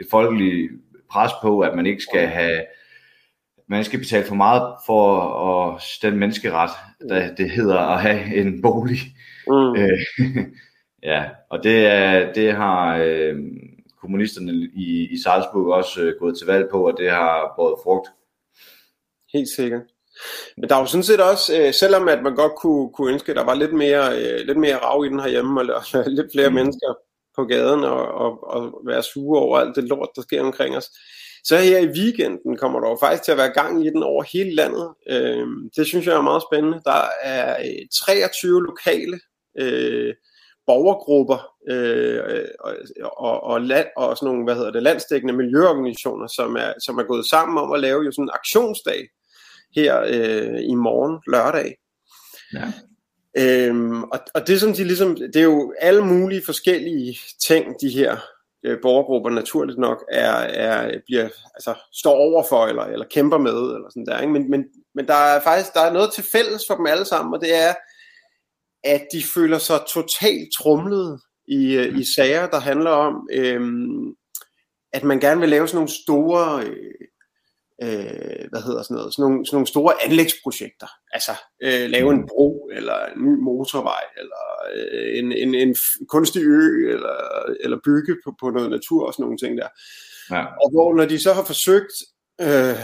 et 0.00 0.06
folkeligt 0.10 0.72
pres 1.10 1.30
på, 1.42 1.60
at 1.60 1.76
man 1.76 1.86
ikke 1.86 2.02
skal 2.02 2.26
have, 2.26 2.60
man 3.72 3.84
skal 3.84 3.98
betale 3.98 4.24
for 4.24 4.34
meget 4.34 4.74
for 4.86 5.20
at 5.72 5.82
den 6.02 6.18
menneskeret, 6.18 6.70
der 7.08 7.34
det 7.34 7.50
hedder 7.50 7.78
at 7.78 8.00
have 8.00 8.36
en 8.36 8.62
bolig. 8.62 8.98
Mm. 9.46 9.76
Øh, 9.76 9.98
ja, 11.10 11.24
og 11.50 11.64
det, 11.64 11.86
er, 11.86 12.32
det 12.32 12.52
har 12.52 12.96
øh, 13.04 13.36
kommunisterne 14.00 14.52
i, 14.74 15.08
i 15.10 15.22
Salzburg 15.24 15.72
også 15.72 16.00
øh, 16.02 16.14
gået 16.18 16.38
til 16.38 16.46
valg 16.46 16.68
på, 16.70 16.86
og 16.86 16.94
det 16.98 17.10
har 17.10 17.52
båret 17.56 17.80
frugt. 17.84 18.08
Helt 19.32 19.48
sikkert. 19.56 19.82
Men 20.56 20.68
der 20.68 20.76
er 20.76 20.80
jo 20.80 20.86
sådan 20.86 21.02
set 21.02 21.20
også, 21.20 21.58
øh, 21.58 21.74
selvom 21.74 22.08
at 22.08 22.22
man 22.22 22.34
godt 22.34 22.52
kunne, 22.62 22.92
kunne 22.92 23.12
ønske, 23.12 23.30
at 23.30 23.36
der 23.36 23.44
var 23.44 23.54
lidt 23.54 23.72
mere, 23.72 24.18
øh, 24.18 24.46
lidt 24.46 24.58
mere 24.58 24.76
rav 24.76 25.04
i 25.04 25.08
den 25.08 25.20
herhjemme, 25.20 25.60
og 25.60 25.66
der- 25.66 26.08
lidt 26.18 26.32
flere 26.34 26.48
mm. 26.48 26.52
Mm. 26.52 26.58
mennesker 26.58 26.94
på 27.36 27.44
gaden, 27.44 27.84
og, 27.84 28.08
og, 28.08 28.54
og 28.54 28.80
være 28.86 29.02
sure 29.02 29.40
over 29.40 29.58
alt 29.58 29.76
det 29.76 29.84
lort, 29.84 30.08
der 30.16 30.22
sker 30.22 30.42
omkring 30.42 30.76
os. 30.76 30.90
Så 31.44 31.56
her 31.56 31.78
i 31.78 31.86
weekenden 31.86 32.56
kommer 32.56 32.80
der 32.80 32.88
jo 32.88 32.96
faktisk 33.00 33.22
til 33.22 33.32
at 33.32 33.38
være 33.38 33.52
gang 33.52 33.86
i 33.86 33.90
den 33.90 34.02
over 34.02 34.22
hele 34.32 34.54
landet. 34.54 34.94
Øh, 35.10 35.46
det 35.76 35.86
synes 35.86 36.06
jeg 36.06 36.14
er 36.14 36.20
meget 36.20 36.42
spændende. 36.50 36.80
Der 36.84 37.02
er 37.22 37.56
øh, 37.60 37.86
23 38.06 38.62
lokale 38.62 39.20
øh, 39.58 40.14
borgergrupper 40.66 41.52
øh, 41.70 42.44
og, 42.60 42.74
og, 43.16 43.42
og, 43.42 43.60
land, 43.60 43.86
og 43.96 44.16
sådan 44.16 44.26
nogle, 44.26 44.44
hvad 44.44 44.54
hedder 44.54 44.70
det, 44.70 44.82
landsdækkende 44.82 45.34
miljøorganisationer, 45.34 46.26
som 46.26 46.56
er, 46.56 46.72
som 46.84 46.98
er 46.98 47.02
gået 47.02 47.26
sammen 47.30 47.58
om 47.58 47.72
at 47.72 47.80
lave 47.80 48.02
jo 48.02 48.12
sådan 48.12 48.24
en 48.24 48.30
aktionsdag 48.34 49.08
her 49.76 50.00
øh, 50.00 50.60
i 50.62 50.74
morgen, 50.74 51.18
lørdag. 51.26 51.76
Ja. 52.54 52.72
Øhm, 53.38 54.02
og, 54.02 54.18
og 54.34 54.46
det 54.46 54.60
som 54.60 54.72
de 54.72 54.84
ligesom, 54.84 55.16
det 55.16 55.36
er 55.36 55.42
jo 55.42 55.74
alle 55.80 56.04
mulige 56.04 56.42
forskellige 56.46 57.18
ting, 57.46 57.74
de 57.80 57.88
her 57.88 58.16
øh, 58.64 58.78
borgergrupper 58.82 59.30
naturligt 59.30 59.78
nok 59.78 60.04
er, 60.10 60.32
er 60.32 61.00
bliver, 61.06 61.28
altså, 61.54 61.74
står 61.92 62.12
over 62.12 62.44
for 62.48 62.66
eller, 62.66 62.84
eller 62.84 63.06
kæmper 63.10 63.38
med 63.38 63.74
eller 63.74 63.88
sådan 63.90 64.06
der, 64.06 64.20
ikke? 64.20 64.32
Men, 64.32 64.50
men, 64.50 64.64
men 64.94 65.06
der 65.06 65.14
er 65.14 65.40
faktisk 65.40 65.74
der 65.74 65.80
er 65.80 65.92
noget 65.92 66.12
til 66.12 66.24
fælles 66.32 66.64
for 66.68 66.74
dem 66.74 66.86
alle 66.86 67.04
sammen, 67.04 67.34
og 67.34 67.40
det 67.40 67.54
er, 67.54 67.74
at 68.84 69.06
de 69.12 69.22
føler 69.34 69.58
sig 69.58 69.80
totalt 69.94 70.48
trumlet 70.58 71.20
i, 71.48 71.74
øh, 71.74 71.98
i 71.98 72.04
sager, 72.16 72.46
der 72.46 72.60
handler 72.60 72.90
om, 72.90 73.28
øhm, 73.32 74.14
at 74.92 75.04
man 75.04 75.20
gerne 75.20 75.40
vil 75.40 75.48
lave 75.48 75.68
sådan 75.68 75.76
nogle 75.76 76.02
store 76.04 76.64
øh, 76.66 76.94
øh, 77.82 78.44
hvad 78.50 78.62
hedder 78.66 78.82
sådan 78.82 78.96
noget, 78.96 79.14
sådan 79.14 79.22
nogle, 79.22 79.46
sådan 79.46 79.56
nogle 79.56 79.66
store 79.66 79.94
anlægsprojekter. 80.04 80.90
Altså 81.12 81.32
øh, 81.62 81.90
lave 81.90 82.10
en 82.12 82.26
bro, 82.28 82.70
eller 82.72 82.98
en 83.06 83.22
ny 83.26 83.34
motorvej, 83.48 84.04
eller 84.20 84.44
øh, 84.74 85.18
en, 85.18 85.32
en, 85.32 85.54
en 85.54 85.76
kunstig 86.08 86.42
ø, 86.42 86.92
eller, 86.94 87.18
eller 87.64 87.78
bygge 87.84 88.16
på, 88.24 88.34
på 88.40 88.50
noget 88.50 88.70
natur 88.70 89.06
og 89.06 89.12
sådan 89.12 89.22
nogle 89.24 89.38
ting 89.38 89.58
der. 89.58 89.68
Ja. 90.30 90.44
Og 90.62 90.70
hvor 90.72 90.94
når 90.94 91.04
de 91.04 91.22
så 91.22 91.32
har 91.32 91.44
forsøgt 91.44 91.92
øh, 92.40 92.78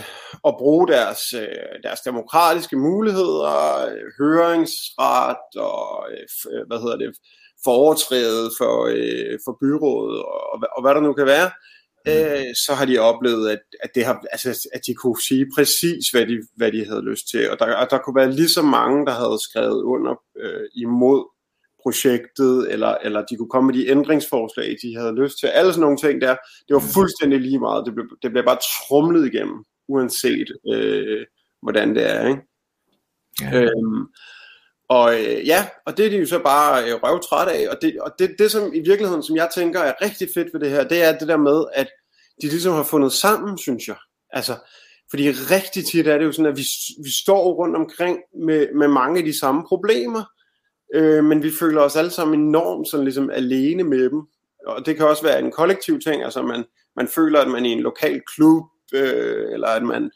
at 0.49 0.55
bruge 0.59 0.89
deres, 0.89 1.23
øh, 1.33 1.75
deres 1.83 2.01
demokratiske 2.01 2.77
muligheder, 2.77 3.87
øh, 3.91 4.05
høringsret 4.21 5.47
og 5.57 6.07
øh, 6.13 6.27
øh, 6.53 6.67
hvad 6.69 6.79
hedder 6.79 6.97
det, 6.97 7.11
foretræde 7.65 8.51
for, 8.59 8.75
øh, 8.97 9.39
for 9.45 9.57
byrådet 9.63 10.19
og, 10.23 10.41
og, 10.53 10.59
hvad- 10.59 10.73
og 10.77 10.83
hvad 10.83 10.95
der 10.95 11.01
nu 11.01 11.13
kan 11.13 11.27
være, 11.27 11.47
øh, 11.47 11.78
så 12.67 12.75
har 12.75 12.85
de 12.85 12.99
oplevet, 12.99 13.51
at, 13.51 13.59
at, 13.83 13.91
det 13.95 14.05
har, 14.05 14.23
altså, 14.33 14.69
at 14.75 14.81
de 14.87 14.95
kunne 14.95 15.23
sige 15.29 15.47
præcis, 15.57 16.09
hvad 16.13 16.27
de, 16.27 16.37
hvad 16.57 16.73
de 16.73 16.85
havde 16.85 17.03
lyst 17.11 17.25
til. 17.31 17.51
Og 17.51 17.59
der, 17.59 17.75
og 17.75 17.91
der 17.91 17.99
kunne 17.99 18.17
være 18.17 18.33
lige 18.33 18.49
så 18.49 18.63
mange, 18.63 19.07
der 19.07 19.13
havde 19.13 19.39
skrevet 19.49 19.83
under 19.83 20.15
øh, 20.41 20.69
imod 20.75 21.25
projektet, 21.83 22.73
eller, 22.73 22.95
eller 23.05 23.25
de 23.25 23.37
kunne 23.37 23.49
komme 23.49 23.67
med 23.67 23.75
de 23.75 23.89
ændringsforslag, 23.89 24.77
de 24.83 24.97
havde 24.97 25.15
lyst 25.15 25.39
til. 25.41 25.47
Alle 25.47 25.73
sådan 25.73 25.81
nogle 25.81 25.97
ting 25.97 26.21
der, 26.21 26.37
det 26.69 26.75
var 26.75 26.85
fuldstændig 26.95 27.41
lige 27.41 27.59
meget. 27.59 27.87
Det 27.87 27.95
blev, 27.95 28.07
det 28.23 28.31
blev 28.31 28.45
bare 28.45 28.59
trumlet 28.71 29.35
igennem, 29.35 29.65
uanset 29.89 30.49
øh, 30.73 31.27
hvordan 31.63 31.95
det 31.95 32.11
er. 32.11 32.29
Ikke? 32.29 32.43
Ja. 33.43 33.61
Øhm, 33.61 34.07
og 34.89 35.15
øh, 35.15 35.47
ja, 35.47 35.67
og 35.87 35.97
det 35.97 36.07
er 36.07 36.11
de 36.11 36.17
jo 36.17 36.27
så 36.27 36.39
bare 36.39 36.85
øh, 36.85 36.95
røvtræt 37.03 37.49
af, 37.49 37.69
og, 37.69 37.77
det, 37.83 38.01
og 38.01 38.15
det, 38.19 38.35
det 38.39 38.51
som 38.51 38.75
i 38.75 38.81
virkeligheden, 38.81 39.23
som 39.23 39.37
jeg 39.37 39.49
tænker 39.55 39.81
er 39.81 39.93
rigtig 40.03 40.29
fedt 40.35 40.49
ved 40.53 40.61
det 40.61 40.71
her, 40.71 40.89
det 40.89 41.05
er 41.05 41.19
det 41.19 41.29
der 41.29 41.37
med, 41.37 41.65
at 41.75 41.89
de 42.43 42.49
ligesom 42.49 42.75
har 42.75 42.83
fundet 42.83 43.13
sammen, 43.13 43.59
synes 43.59 43.89
jeg. 43.89 43.97
Altså, 44.31 44.57
fordi 45.11 45.31
rigtig 45.31 45.87
tit 45.87 46.07
er 46.07 46.19
det 46.19 46.25
jo 46.25 46.33
sådan, 46.33 46.51
at 46.53 46.57
vi, 46.57 46.65
vi 47.05 47.11
står 47.23 47.53
rundt 47.53 47.77
omkring 47.77 48.19
med, 48.45 48.69
med 48.75 48.89
mange 48.89 49.19
af 49.19 49.25
de 49.25 49.39
samme 49.39 49.65
problemer, 49.69 50.25
øh, 50.95 51.25
men 51.25 51.43
vi 51.43 51.51
føler 51.61 51.81
os 51.81 51.97
alle 51.97 52.11
sammen 52.11 52.41
enormt 52.41 52.89
sådan 52.89 53.05
ligesom 53.05 53.31
alene 53.31 53.85
med 53.85 54.11
dem. 54.11 54.23
Og 54.67 54.87
det 54.87 54.97
kan 54.97 55.07
også 55.07 55.23
være 55.23 55.41
en 55.41 55.53
kollektiv 55.53 56.01
ting, 56.01 56.23
altså 56.23 56.43
man, 56.43 56.65
man 56.97 57.09
føler, 57.09 57.41
at 57.41 57.49
man 57.49 57.65
er 57.65 57.69
i 57.69 57.73
en 57.73 57.81
lokal 57.81 58.21
klub, 58.35 58.65
øh, 58.95 59.53
eller 59.53 59.69
at 59.69 59.83
man 59.83 60.11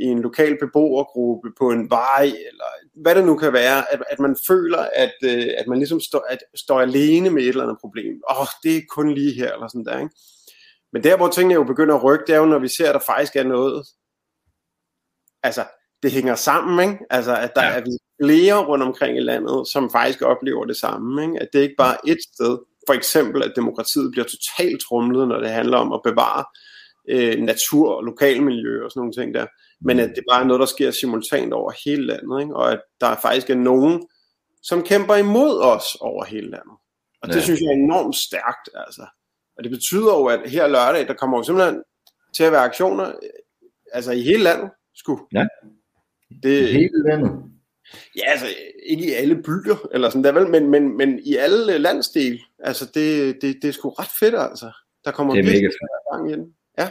i 0.00 0.04
en 0.04 0.22
lokal 0.22 0.56
beboergruppe 0.60 1.48
på 1.58 1.70
en 1.70 1.90
vej, 1.90 2.24
eller 2.24 2.64
hvad 3.02 3.14
det 3.14 3.24
nu 3.24 3.36
kan 3.36 3.52
være, 3.52 3.92
at, 3.92 4.02
at 4.10 4.20
man 4.20 4.36
føler, 4.48 4.78
at, 4.94 5.14
øh, 5.24 5.46
at 5.58 5.66
man 5.66 5.78
ligesom 5.78 6.00
står, 6.00 6.26
at, 6.28 6.38
står 6.54 6.80
alene 6.80 7.30
med 7.30 7.42
et 7.42 7.48
eller 7.48 7.62
andet 7.62 7.78
problem. 7.80 8.22
Åh, 8.30 8.40
oh, 8.40 8.46
det 8.62 8.76
er 8.76 8.80
kun 8.88 9.14
lige 9.14 9.34
her, 9.34 9.52
eller 9.52 9.68
sådan 9.68 9.84
der, 9.84 9.98
ikke? 9.98 10.14
Men 10.94 11.04
der, 11.04 11.16
hvor 11.16 11.28
tingene 11.28 11.54
jo 11.54 11.64
begynder 11.64 11.94
at 11.94 12.04
rykke, 12.04 12.24
det 12.26 12.34
er 12.34 12.38
jo, 12.38 12.44
når 12.44 12.58
vi 12.58 12.68
ser, 12.68 12.88
at 12.88 12.94
der 12.94 13.00
faktisk 13.00 13.36
er 13.36 13.42
noget, 13.42 13.86
altså, 15.42 15.64
det 16.02 16.12
hænger 16.12 16.34
sammen, 16.34 16.88
ikke? 16.88 17.04
Altså, 17.10 17.36
at 17.36 17.52
der 17.56 17.64
ja. 17.64 17.70
er 17.70 17.84
flere 18.22 18.64
rundt 18.66 18.84
omkring 18.84 19.16
i 19.16 19.20
landet, 19.20 19.68
som 19.68 19.90
faktisk 19.90 20.22
oplever 20.22 20.64
det 20.64 20.76
samme, 20.76 21.22
ikke? 21.22 21.42
At 21.42 21.48
det 21.52 21.60
ikke 21.60 21.74
bare 21.78 21.94
er 21.94 22.12
et 22.12 22.18
sted. 22.34 22.58
For 22.88 22.94
eksempel, 22.94 23.42
at 23.42 23.52
demokratiet 23.56 24.10
bliver 24.12 24.24
totalt 24.24 24.80
trumlet, 24.88 25.28
når 25.28 25.40
det 25.40 25.50
handler 25.50 25.78
om 25.78 25.92
at 25.92 26.00
bevare 26.04 26.44
øh, 27.08 27.38
natur 27.42 27.94
og 27.94 28.04
lokalmiljø 28.04 28.84
og 28.84 28.90
sådan 28.90 29.00
nogle 29.00 29.12
ting 29.12 29.34
der. 29.34 29.46
Men 29.80 30.00
at 30.00 30.12
det 30.16 30.24
bare 30.30 30.42
er 30.42 30.46
noget, 30.46 30.60
der 30.60 30.66
sker 30.66 30.90
simultant 30.90 31.52
over 31.52 31.72
hele 31.84 32.06
landet, 32.06 32.40
ikke? 32.40 32.56
og 32.56 32.72
at 32.72 32.80
der 33.00 33.16
faktisk 33.22 33.50
er 33.50 33.54
nogen, 33.54 34.08
som 34.62 34.82
kæmper 34.82 35.14
imod 35.14 35.60
os 35.60 35.96
over 36.00 36.24
hele 36.24 36.50
landet. 36.50 36.76
Og 37.22 37.28
det 37.28 37.36
ja. 37.36 37.40
synes 37.40 37.60
jeg 37.60 37.66
er 37.66 37.84
enormt 37.84 38.16
stærkt, 38.16 38.68
altså. 38.86 39.06
Og 39.56 39.64
det 39.64 39.70
betyder 39.70 40.18
jo, 40.18 40.24
at 40.24 40.50
her 40.50 40.66
lørdag, 40.66 41.08
der 41.08 41.14
kommer 41.14 41.38
jo 41.38 41.42
simpelthen 41.42 41.82
til 42.34 42.44
at 42.44 42.52
være 42.52 42.64
aktioner, 42.64 43.12
altså 43.92 44.12
i 44.12 44.22
hele 44.22 44.42
landet, 44.42 44.70
sku. 44.94 45.18
Ja, 45.32 45.46
det, 46.42 46.68
i 46.68 46.72
hele 46.72 47.02
landet. 47.04 47.42
Ja, 48.16 48.30
altså 48.30 48.46
ikke 48.86 49.06
i 49.06 49.12
alle 49.12 49.42
byer, 49.42 49.88
eller 49.92 50.10
sådan 50.10 50.24
der 50.24 50.32
vel, 50.32 50.48
men, 50.48 50.70
men, 50.70 50.96
men 50.96 51.20
i 51.24 51.36
alle 51.36 51.78
landsdele. 51.78 52.38
Altså 52.58 52.90
det, 52.94 53.36
det, 53.42 53.56
det 53.62 53.68
er 53.68 53.72
sgu 53.72 53.90
ret 53.90 54.10
fedt, 54.20 54.34
altså. 54.34 54.72
Der 55.04 55.10
kommer 55.10 55.34
det 55.34 55.40
er 55.40 55.44
mega 55.44 55.66
fedt. 55.66 56.12
gang 56.12 56.30
igen. 56.30 56.54
Ja. 56.78 56.88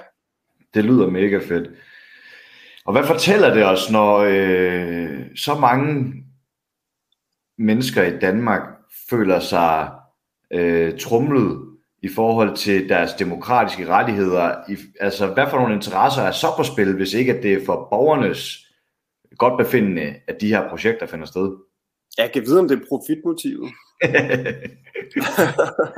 Det 0.73 0.85
lyder 0.85 1.09
mega 1.09 1.37
fedt. 1.37 1.69
Og 2.85 2.93
hvad 2.93 3.03
fortæller 3.03 3.53
det 3.53 3.65
os, 3.65 3.91
når 3.91 4.17
øh, 4.17 5.25
så 5.35 5.55
mange 5.55 6.13
mennesker 7.57 8.03
i 8.03 8.19
Danmark 8.19 8.61
føler 9.09 9.39
sig 9.39 9.91
øh, 10.51 10.99
trumlet 10.99 11.62
i 12.03 12.09
forhold 12.15 12.55
til 12.55 12.89
deres 12.89 13.13
demokratiske 13.13 13.87
rettigheder? 13.87 14.55
I, 14.69 14.77
altså, 14.99 15.27
hvad 15.27 15.45
for 15.49 15.57
nogle 15.57 15.75
interesser 15.75 16.21
er 16.21 16.31
så 16.31 16.47
på 16.57 16.63
spil, 16.63 16.95
hvis 16.95 17.13
ikke 17.13 17.33
at 17.33 17.43
det 17.43 17.53
er 17.53 17.65
for 17.65 17.87
borgernes 17.89 18.67
godt 19.37 19.57
befindende, 19.57 20.15
at 20.27 20.41
de 20.41 20.47
her 20.47 20.69
projekter 20.69 21.05
finder 21.05 21.25
sted? 21.25 21.57
Jeg 22.17 22.31
kan 22.31 22.41
vide, 22.41 22.59
om 22.59 22.67
det 22.67 22.79
er 22.79 22.85
profitmotivet. 22.89 23.67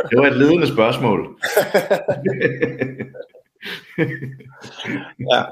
det 0.09 0.19
var 0.19 0.27
et 0.27 0.38
ledende 0.38 0.67
spørgsmål. 0.67 1.39
ja. 5.31 5.43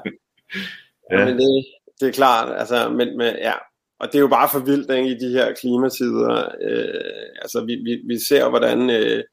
ja. 1.12 1.24
Men 1.24 1.38
det, 1.38 1.64
det 2.00 2.08
er 2.08 2.12
klart, 2.12 2.58
altså, 2.58 2.88
men, 2.88 3.18
men, 3.18 3.34
ja. 3.34 3.52
Og 4.00 4.06
det 4.06 4.14
er 4.14 4.20
jo 4.20 4.28
bare 4.28 4.48
for 4.52 4.58
vildt 4.58 4.90
ikke, 4.90 5.10
i 5.10 5.18
de 5.18 5.32
her 5.32 5.54
klimatider. 5.54 6.48
Øh, 6.60 7.34
altså, 7.42 7.64
vi, 7.64 7.74
vi, 7.74 8.02
vi 8.06 8.18
ser, 8.28 8.48
hvordan 8.48 8.90
øh, 8.90 9.24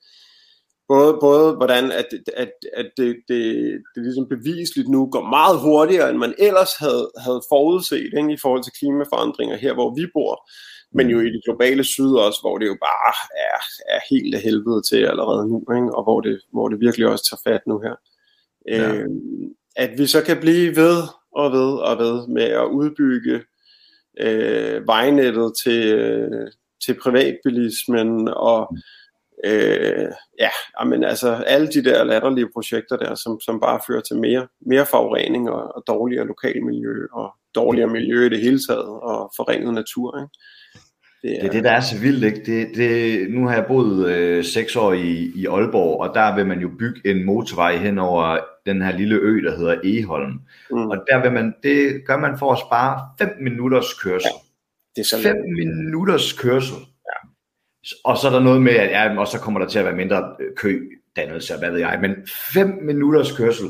både, 0.91 1.17
både 1.27 1.55
hvordan 1.59 1.91
at, 1.91 2.07
at, 2.43 2.51
at 2.73 2.87
det, 2.97 3.09
det, 3.27 3.43
det 3.93 4.03
ligesom 4.03 4.27
bevisligt 4.35 4.89
nu 4.89 5.01
går 5.13 5.25
meget 5.37 5.59
hurtigere, 5.59 6.09
end 6.09 6.17
man 6.17 6.33
ellers 6.37 6.73
havde, 6.83 7.05
havde 7.25 7.41
forudset 7.51 7.97
ikke, 7.97 8.33
i 8.33 8.41
forhold 8.41 8.63
til 8.63 8.77
klimaforandringer 8.79 9.57
her, 9.57 9.73
hvor 9.73 9.95
vi 9.97 10.05
bor. 10.13 10.33
Men 10.93 11.09
jo 11.09 11.19
i 11.19 11.29
det 11.35 11.41
globale 11.45 11.83
syd 11.83 12.13
også, 12.25 12.39
hvor 12.41 12.57
det 12.57 12.67
jo 12.67 12.77
bare 12.89 13.13
er, 13.47 13.59
er 13.95 13.99
helt 14.09 14.35
af 14.35 14.41
helvede 14.41 14.81
til 14.89 15.05
allerede 15.11 15.47
nu, 15.49 15.57
ikke? 15.59 15.95
og 15.95 16.03
hvor 16.03 16.21
det, 16.21 16.41
hvor 16.53 16.67
det 16.69 16.79
virkelig 16.79 17.07
også 17.07 17.25
tager 17.29 17.53
fat 17.53 17.67
nu 17.67 17.79
her. 17.79 17.95
Ja. 18.67 18.93
Øh, 18.93 19.09
at 19.75 19.91
vi 19.97 20.05
så 20.07 20.23
kan 20.23 20.37
blive 20.41 20.75
ved 20.75 20.97
og 21.35 21.51
ved 21.51 21.71
og 21.89 21.97
ved 21.97 22.27
med 22.27 22.43
at 22.43 22.65
udbygge 22.65 23.41
øh, 24.19 24.87
vejnettet 24.87 25.53
til, 25.63 25.93
øh, 25.93 26.47
til 26.85 26.93
privatbilismen 27.03 28.27
og 28.27 28.77
øh, 29.45 30.07
ja, 30.39 30.49
men 30.85 31.03
altså 31.03 31.33
alle 31.33 31.67
de 31.67 31.83
der 31.83 32.03
latterlige 32.03 32.49
projekter 32.53 32.97
der, 32.97 33.15
som, 33.15 33.39
som 33.39 33.59
bare 33.59 33.79
fører 33.87 34.01
til 34.01 34.17
mere, 34.17 34.47
mere 34.61 34.85
forurening 34.85 35.49
og, 35.49 35.75
og 35.75 35.83
dårligere 35.87 36.27
lokalmiljø 36.27 37.05
og 37.11 37.33
dårligere 37.55 37.89
miljø 37.89 38.25
i 38.25 38.29
det 38.29 38.41
hele 38.41 38.59
taget 38.69 38.85
og 38.85 39.31
forringet 39.37 39.73
natur. 39.73 40.17
Ikke? 40.17 40.31
Det 41.21 41.35
er, 41.35 41.39
det 41.39 41.47
er 41.47 41.51
det, 41.51 41.63
der 41.63 41.71
er 41.71 41.81
så 41.81 41.99
vildt. 41.99 42.23
Ikke? 42.23 42.41
Det, 42.45 42.75
det, 42.75 43.31
nu 43.31 43.47
har 43.47 43.55
jeg 43.55 43.65
boet 43.67 44.09
øh, 44.09 44.43
seks 44.43 44.75
år 44.75 44.93
i, 44.93 45.31
i 45.35 45.45
Aalborg, 45.45 46.01
og 46.01 46.15
der 46.15 46.35
vil 46.35 46.45
man 46.45 46.59
jo 46.59 46.69
bygge 46.79 47.11
en 47.11 47.25
motorvej 47.25 47.77
hen 47.77 47.97
over 47.99 48.39
den 48.65 48.81
her 48.81 48.97
lille 48.97 49.15
ø, 49.15 49.41
der 49.43 49.57
hedder 49.57 49.75
Eholm. 49.83 50.39
Mm. 50.71 50.89
Og 50.89 50.97
der 51.11 51.21
vil 51.21 51.31
man, 51.31 51.53
det 51.63 52.05
gør 52.05 52.17
man 52.17 52.37
for 52.39 52.51
at 52.51 52.59
spare 52.59 53.01
5 53.19 53.29
minutters 53.41 53.93
kørsel. 53.93 54.31
Ja, 54.31 55.01
det 55.01 55.01
er 55.01 55.17
så 55.17 55.23
5 55.23 55.35
minutters 55.57 56.33
kørsel. 56.33 56.77
Og 58.03 58.17
så 58.17 58.27
er 58.27 58.31
der 58.31 58.39
noget 58.39 58.61
med, 58.61 58.71
at 58.71 58.89
ja, 58.89 59.19
og 59.19 59.27
så 59.27 59.39
kommer 59.39 59.59
der 59.59 59.67
til 59.67 59.79
at 59.79 59.85
være 59.85 59.95
mindre 59.95 60.35
øh, 60.39 60.55
kø 60.55 60.89
dannelse, 61.15 61.57
hvad 61.57 61.71
ved 61.71 61.79
jeg, 61.79 61.99
men 62.01 62.15
5 62.53 62.79
minutters 62.81 63.37
kørsel. 63.37 63.69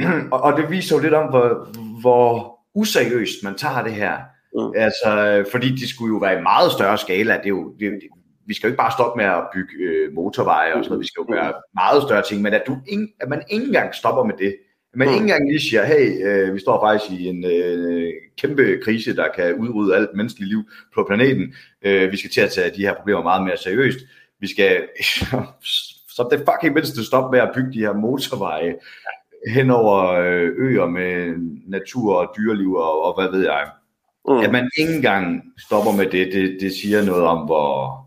Ja. 0.00 0.20
og, 0.32 0.40
og 0.40 0.56
det 0.56 0.70
viser 0.70 0.96
jo 0.96 1.02
lidt 1.02 1.14
om, 1.14 1.28
hvor, 1.28 1.68
hvor 2.00 2.58
useriøst 2.74 3.42
man 3.42 3.54
tager 3.54 3.82
det 3.82 3.92
her. 3.92 4.18
Mm. 4.54 4.72
Altså, 4.76 5.44
fordi 5.50 5.68
de 5.68 5.88
skulle 5.88 6.12
jo 6.14 6.18
være 6.18 6.38
i 6.38 6.42
meget 6.42 6.72
større 6.72 6.98
skala. 6.98 7.36
Det 7.36 7.44
er 7.44 7.48
jo, 7.48 7.74
det, 7.80 7.92
vi 8.46 8.54
skal 8.54 8.66
jo 8.66 8.70
ikke 8.70 8.82
bare 8.82 8.92
stoppe 8.92 9.16
med 9.16 9.24
at 9.24 9.48
bygge 9.54 9.74
øh, 9.80 10.12
motorveje 10.14 10.74
og 10.74 10.84
sådan 10.84 10.90
noget. 10.90 11.00
Vi 11.00 11.06
skal 11.06 11.20
jo 11.20 11.32
gøre 11.32 11.52
meget 11.74 12.02
større 12.02 12.22
ting, 12.22 12.42
men 12.42 12.54
at, 12.54 12.62
du 12.66 12.76
ikke, 12.86 13.08
at 13.20 13.28
man 13.28 13.42
ikke 13.50 13.66
engang 13.66 13.94
stopper 13.94 14.24
med 14.24 14.34
det. 14.38 14.56
Man 14.94 15.08
mm. 15.08 15.14
ikke 15.14 15.22
engang 15.22 15.48
lige 15.48 15.60
siger, 15.60 15.84
hey, 15.84 16.26
øh, 16.26 16.54
vi 16.54 16.60
står 16.60 16.86
faktisk 16.86 17.12
i 17.12 17.26
en 17.26 17.44
øh, 17.44 18.12
kæmpe 18.36 18.80
krise, 18.84 19.16
der 19.16 19.28
kan 19.36 19.54
udrydde 19.54 19.96
alt 19.96 20.10
menneskeligt 20.14 20.48
liv 20.48 20.62
på 20.94 21.04
planeten. 21.08 21.54
Øh, 21.82 22.12
vi 22.12 22.16
skal 22.16 22.30
til 22.30 22.40
at 22.40 22.50
tage 22.50 22.76
de 22.76 22.82
her 22.82 22.94
problemer 22.94 23.22
meget 23.22 23.44
mere 23.44 23.56
seriøst. 23.56 23.98
Vi 24.40 24.46
skal 24.46 24.88
så 26.16 26.28
det 26.30 26.38
fucking 26.38 26.74
mindste 26.74 27.04
stoppe 27.04 27.36
med 27.36 27.40
at 27.40 27.52
bygge 27.54 27.72
de 27.72 27.78
her 27.78 27.92
motorveje 27.92 28.74
hen 29.48 29.70
over 29.70 30.08
øh, 30.08 30.50
øer 30.56 30.86
med 30.86 31.34
natur 31.66 32.14
og 32.14 32.34
dyreliv 32.36 32.74
og, 32.74 33.02
og 33.02 33.20
hvad 33.20 33.30
ved 33.38 33.44
jeg. 33.44 33.70
Mm. 34.28 34.38
At 34.38 34.52
man 34.52 34.70
ikke 34.78 34.94
engang 34.94 35.52
stopper 35.58 35.92
med 35.92 36.06
det, 36.06 36.32
det, 36.32 36.56
det 36.60 36.72
siger 36.72 37.04
noget 37.04 37.24
om, 37.24 37.46
hvor, 37.46 38.00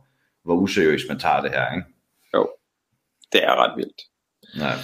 hvor 0.44 0.56
useriøst 0.56 1.08
man 1.10 1.20
tager 1.20 1.42
det 1.42 1.51
her, 1.51 1.75
ikke? 1.75 1.88
Jo, 2.34 2.50
det 3.34 3.44
er 3.44 3.56
ret 3.56 3.77
vildt. 3.77 4.01
Nej. 4.58 4.75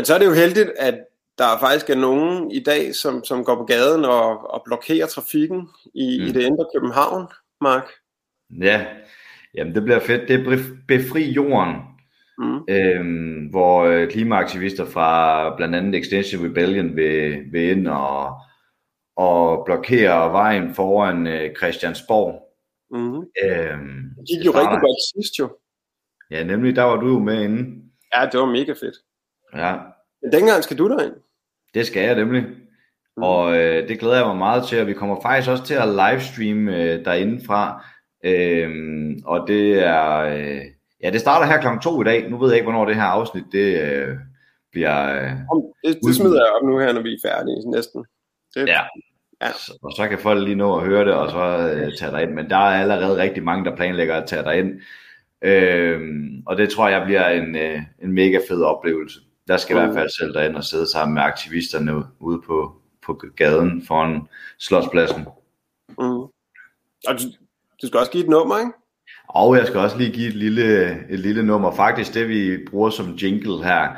Men 0.00 0.04
så 0.04 0.14
er 0.14 0.18
det 0.18 0.26
jo 0.26 0.32
heldigt, 0.32 0.70
at 0.78 0.98
der 1.38 1.58
faktisk 1.60 1.90
er 1.90 1.94
nogen 1.94 2.50
i 2.50 2.62
dag, 2.62 2.94
som, 2.94 3.24
som 3.24 3.44
går 3.44 3.54
på 3.54 3.64
gaden 3.64 4.04
og, 4.04 4.50
og 4.50 4.62
blokerer 4.64 5.06
trafikken 5.06 5.68
i, 5.94 6.18
mm. 6.20 6.26
i 6.26 6.32
det 6.32 6.42
indre 6.42 6.66
København, 6.74 7.26
Mark. 7.60 7.88
Ja, 8.62 8.86
jamen 9.54 9.74
det 9.74 9.82
bliver 9.82 10.00
fedt. 10.00 10.28
Det 10.28 10.34
er 10.34 10.58
Befri 10.88 11.22
Jorden, 11.22 11.76
mm. 12.38 12.60
øhm, 12.68 13.46
hvor 13.50 13.84
øh, 13.84 14.10
klimaaktivister 14.10 14.86
fra 14.86 15.56
blandt 15.56 15.74
andet 15.74 15.94
Extension 16.00 16.44
Rebellion 16.44 16.96
vil, 16.96 17.44
vil 17.52 17.70
ind 17.70 17.88
og, 17.88 18.34
og 19.16 19.62
blokere 19.66 20.32
vejen 20.32 20.74
foran 20.74 21.26
øh, 21.26 21.56
Christiansborg. 21.56 22.34
Mm. 22.90 23.16
Øhm, 23.16 24.02
det 24.16 24.28
gik 24.28 24.46
jo 24.46 24.50
rigtig 24.50 24.80
godt 24.80 25.14
sidst 25.14 25.38
jo. 25.38 25.56
Ja, 26.30 26.44
nemlig, 26.44 26.76
der 26.76 26.82
var 26.82 26.96
du 26.96 27.08
jo 27.08 27.18
med 27.18 27.42
inde. 27.42 27.82
Ja, 28.14 28.28
det 28.32 28.40
var 28.40 28.46
mega 28.46 28.72
fedt. 28.72 28.96
Ja. 29.56 29.76
Men 30.22 30.32
dengang 30.32 30.64
skal 30.64 30.78
du 30.78 30.88
derind. 30.88 31.14
Det 31.74 31.86
skal 31.86 32.02
jeg 32.02 32.14
nemlig. 32.14 32.42
Mm. 33.16 33.22
Og 33.22 33.56
øh, 33.56 33.88
det 33.88 33.98
glæder 33.98 34.16
jeg 34.16 34.26
mig 34.26 34.36
meget 34.36 34.64
til, 34.64 34.80
og 34.80 34.86
vi 34.86 34.92
kommer 34.92 35.20
faktisk 35.22 35.50
også 35.50 35.64
til 35.64 35.74
at 35.74 35.88
livestreame 35.88 36.76
øh, 36.76 37.04
derinde 37.04 37.44
fra. 37.46 37.84
Øhm, 38.24 39.22
og 39.24 39.48
det 39.48 39.86
er, 39.86 40.16
øh, 40.16 40.60
ja, 41.02 41.10
det 41.10 41.20
starter 41.20 41.46
her 41.46 41.60
klokken 41.60 41.80
to 41.80 42.02
i 42.02 42.04
dag. 42.04 42.30
Nu 42.30 42.38
ved 42.38 42.48
jeg 42.48 42.56
ikke, 42.56 42.70
hvornår 42.70 42.84
det 42.84 42.96
her 42.96 43.02
afsnit, 43.02 43.44
det 43.52 43.80
øh, 43.80 44.16
bliver... 44.72 45.14
Øh, 45.14 45.30
det, 45.84 45.98
det 46.06 46.14
smider 46.14 46.44
jeg 46.44 46.52
op 46.60 46.68
nu 46.68 46.78
her, 46.78 46.92
når 46.92 47.00
vi 47.02 47.12
er 47.14 47.28
færdige 47.28 47.70
næsten. 47.70 48.04
Det, 48.54 48.68
ja, 48.68 48.80
Ja. 49.42 49.48
Og 49.82 49.92
så 49.96 50.08
kan 50.08 50.18
folk 50.18 50.44
lige 50.44 50.54
nå 50.54 50.76
at 50.76 50.86
høre 50.86 51.04
det, 51.04 51.14
og 51.14 51.30
så 51.30 51.72
øh, 51.74 51.92
tage 51.98 52.12
dig 52.12 52.22
ind. 52.22 52.30
Men 52.30 52.50
der 52.50 52.56
er 52.56 52.80
allerede 52.80 53.22
rigtig 53.22 53.42
mange, 53.42 53.64
der 53.64 53.76
planlægger 53.76 54.14
at 54.14 54.28
tage 54.28 54.42
dig 54.42 54.58
ind. 54.58 54.80
Øhm, 55.42 56.42
og 56.46 56.56
det 56.56 56.70
tror 56.70 56.88
jeg 56.88 57.04
bliver 57.04 57.28
en, 57.28 57.56
øh, 57.56 57.78
en 58.02 58.12
mega 58.12 58.38
fed 58.48 58.62
oplevelse. 58.62 59.20
Der 59.48 59.56
skal 59.56 59.76
i 59.76 59.78
hvert 59.80 59.94
fald 59.94 60.10
selv 60.18 60.34
derind 60.34 60.56
og 60.56 60.64
sidde 60.64 60.90
sammen 60.90 61.14
med 61.14 61.22
aktivisterne 61.22 62.04
ude 62.18 62.42
på, 62.46 62.76
på 63.06 63.22
gaden 63.36 63.86
foran 63.86 64.22
slotspladsen. 64.58 65.20
Mm. 65.88 66.20
Og 67.06 67.18
du, 67.18 67.24
du 67.82 67.86
skal 67.86 68.00
også 68.00 68.12
give 68.12 68.24
et 68.24 68.30
nummer, 68.30 68.58
ikke? 68.58 68.72
Og 69.28 69.56
jeg 69.56 69.66
skal 69.66 69.80
også 69.80 69.98
lige 69.98 70.12
give 70.12 70.28
et 70.28 70.34
lille, 70.34 70.90
et 71.10 71.20
lille 71.20 71.42
nummer. 71.42 71.72
Faktisk 71.72 72.14
det, 72.14 72.28
vi 72.28 72.64
bruger 72.70 72.90
som 72.90 73.14
jingle 73.14 73.64
her 73.64 73.96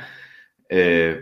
øh, 0.72 1.16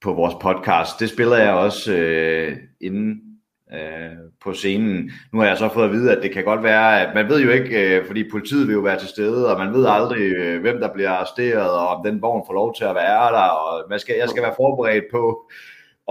på 0.00 0.12
vores 0.12 0.34
podcast, 0.40 1.00
det 1.00 1.10
spiller 1.10 1.36
jeg 1.36 1.52
også 1.52 1.92
øh, 1.92 2.56
inden 2.80 3.29
øh, 3.74 4.16
på 4.42 4.52
scenen. 4.54 5.10
Nu 5.32 5.38
har 5.38 5.46
jeg 5.46 5.58
så 5.58 5.68
fået 5.68 5.84
at 5.84 5.92
vide, 5.92 6.16
at 6.16 6.22
det 6.22 6.32
kan 6.32 6.44
godt 6.44 6.62
være, 6.62 7.06
at 7.06 7.14
man 7.14 7.28
ved 7.28 7.40
jo 7.40 7.50
ikke, 7.50 7.96
øh, 7.96 8.06
fordi 8.06 8.30
politiet 8.30 8.66
vil 8.66 8.74
jo 8.74 8.80
være 8.80 8.98
til 8.98 9.08
stede, 9.08 9.52
og 9.52 9.58
man 9.58 9.74
ved 9.74 9.86
aldrig, 9.86 10.20
øh, 10.20 10.60
hvem 10.60 10.80
der 10.80 10.92
bliver 10.92 11.10
arresteret, 11.10 11.70
og 11.70 11.88
om 11.88 12.04
den 12.04 12.22
vogn 12.22 12.42
får 12.46 12.54
lov 12.54 12.74
til 12.74 12.84
at 12.84 12.94
være 12.94 13.32
der, 13.32 13.48
og 13.48 13.84
man 13.90 13.98
skal, 13.98 14.16
jeg 14.16 14.28
skal 14.28 14.42
være 14.42 14.54
forberedt 14.56 15.04
på 15.12 15.50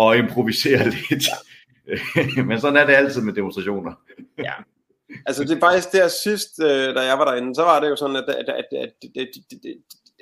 at 0.02 0.18
improvisere 0.18 0.86
lidt. 0.86 1.24
Men 2.48 2.60
sådan 2.60 2.78
er 2.78 2.86
det 2.86 2.94
altid 2.94 3.22
med 3.22 3.34
demonstrationer. 3.34 3.92
Ja. 4.38 4.54
Altså 5.26 5.44
det 5.44 5.52
er 5.52 5.60
faktisk 5.60 5.92
der 5.92 6.08
sidst, 6.08 6.64
øh, 6.64 6.96
da 6.96 7.02
jeg 7.02 7.20
var 7.20 7.26
derinde, 7.26 7.56
så 7.56 7.62
var 7.62 7.80
det 7.80 7.90
jo 7.90 7.96
sådan, 7.96 8.16
at, 8.16 8.24
at, 8.28 8.50
at, 8.50 8.66
at, 8.72 8.90
at, 9.16 9.22
at, 9.22 9.76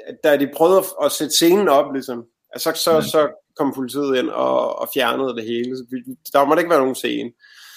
at 0.07 0.15
da 0.23 0.37
de 0.37 0.51
prøvede 0.55 0.83
at 1.03 1.11
sætte 1.11 1.33
scenen 1.33 1.67
op, 1.67 1.93
ligesom, 1.93 2.25
så, 2.57 2.71
så, 2.75 3.01
så 3.01 3.46
kom 3.59 3.73
politiet 3.75 4.17
ind 4.19 4.29
og, 4.29 4.79
og 4.81 4.87
fjernede 4.93 5.35
det 5.35 5.43
hele. 5.43 5.77
Så 5.77 5.83
vi- 5.91 6.15
der 6.33 6.45
måtte 6.45 6.61
ikke 6.61 6.69
være 6.69 6.79
nogen 6.85 6.95
scene. 6.95 7.29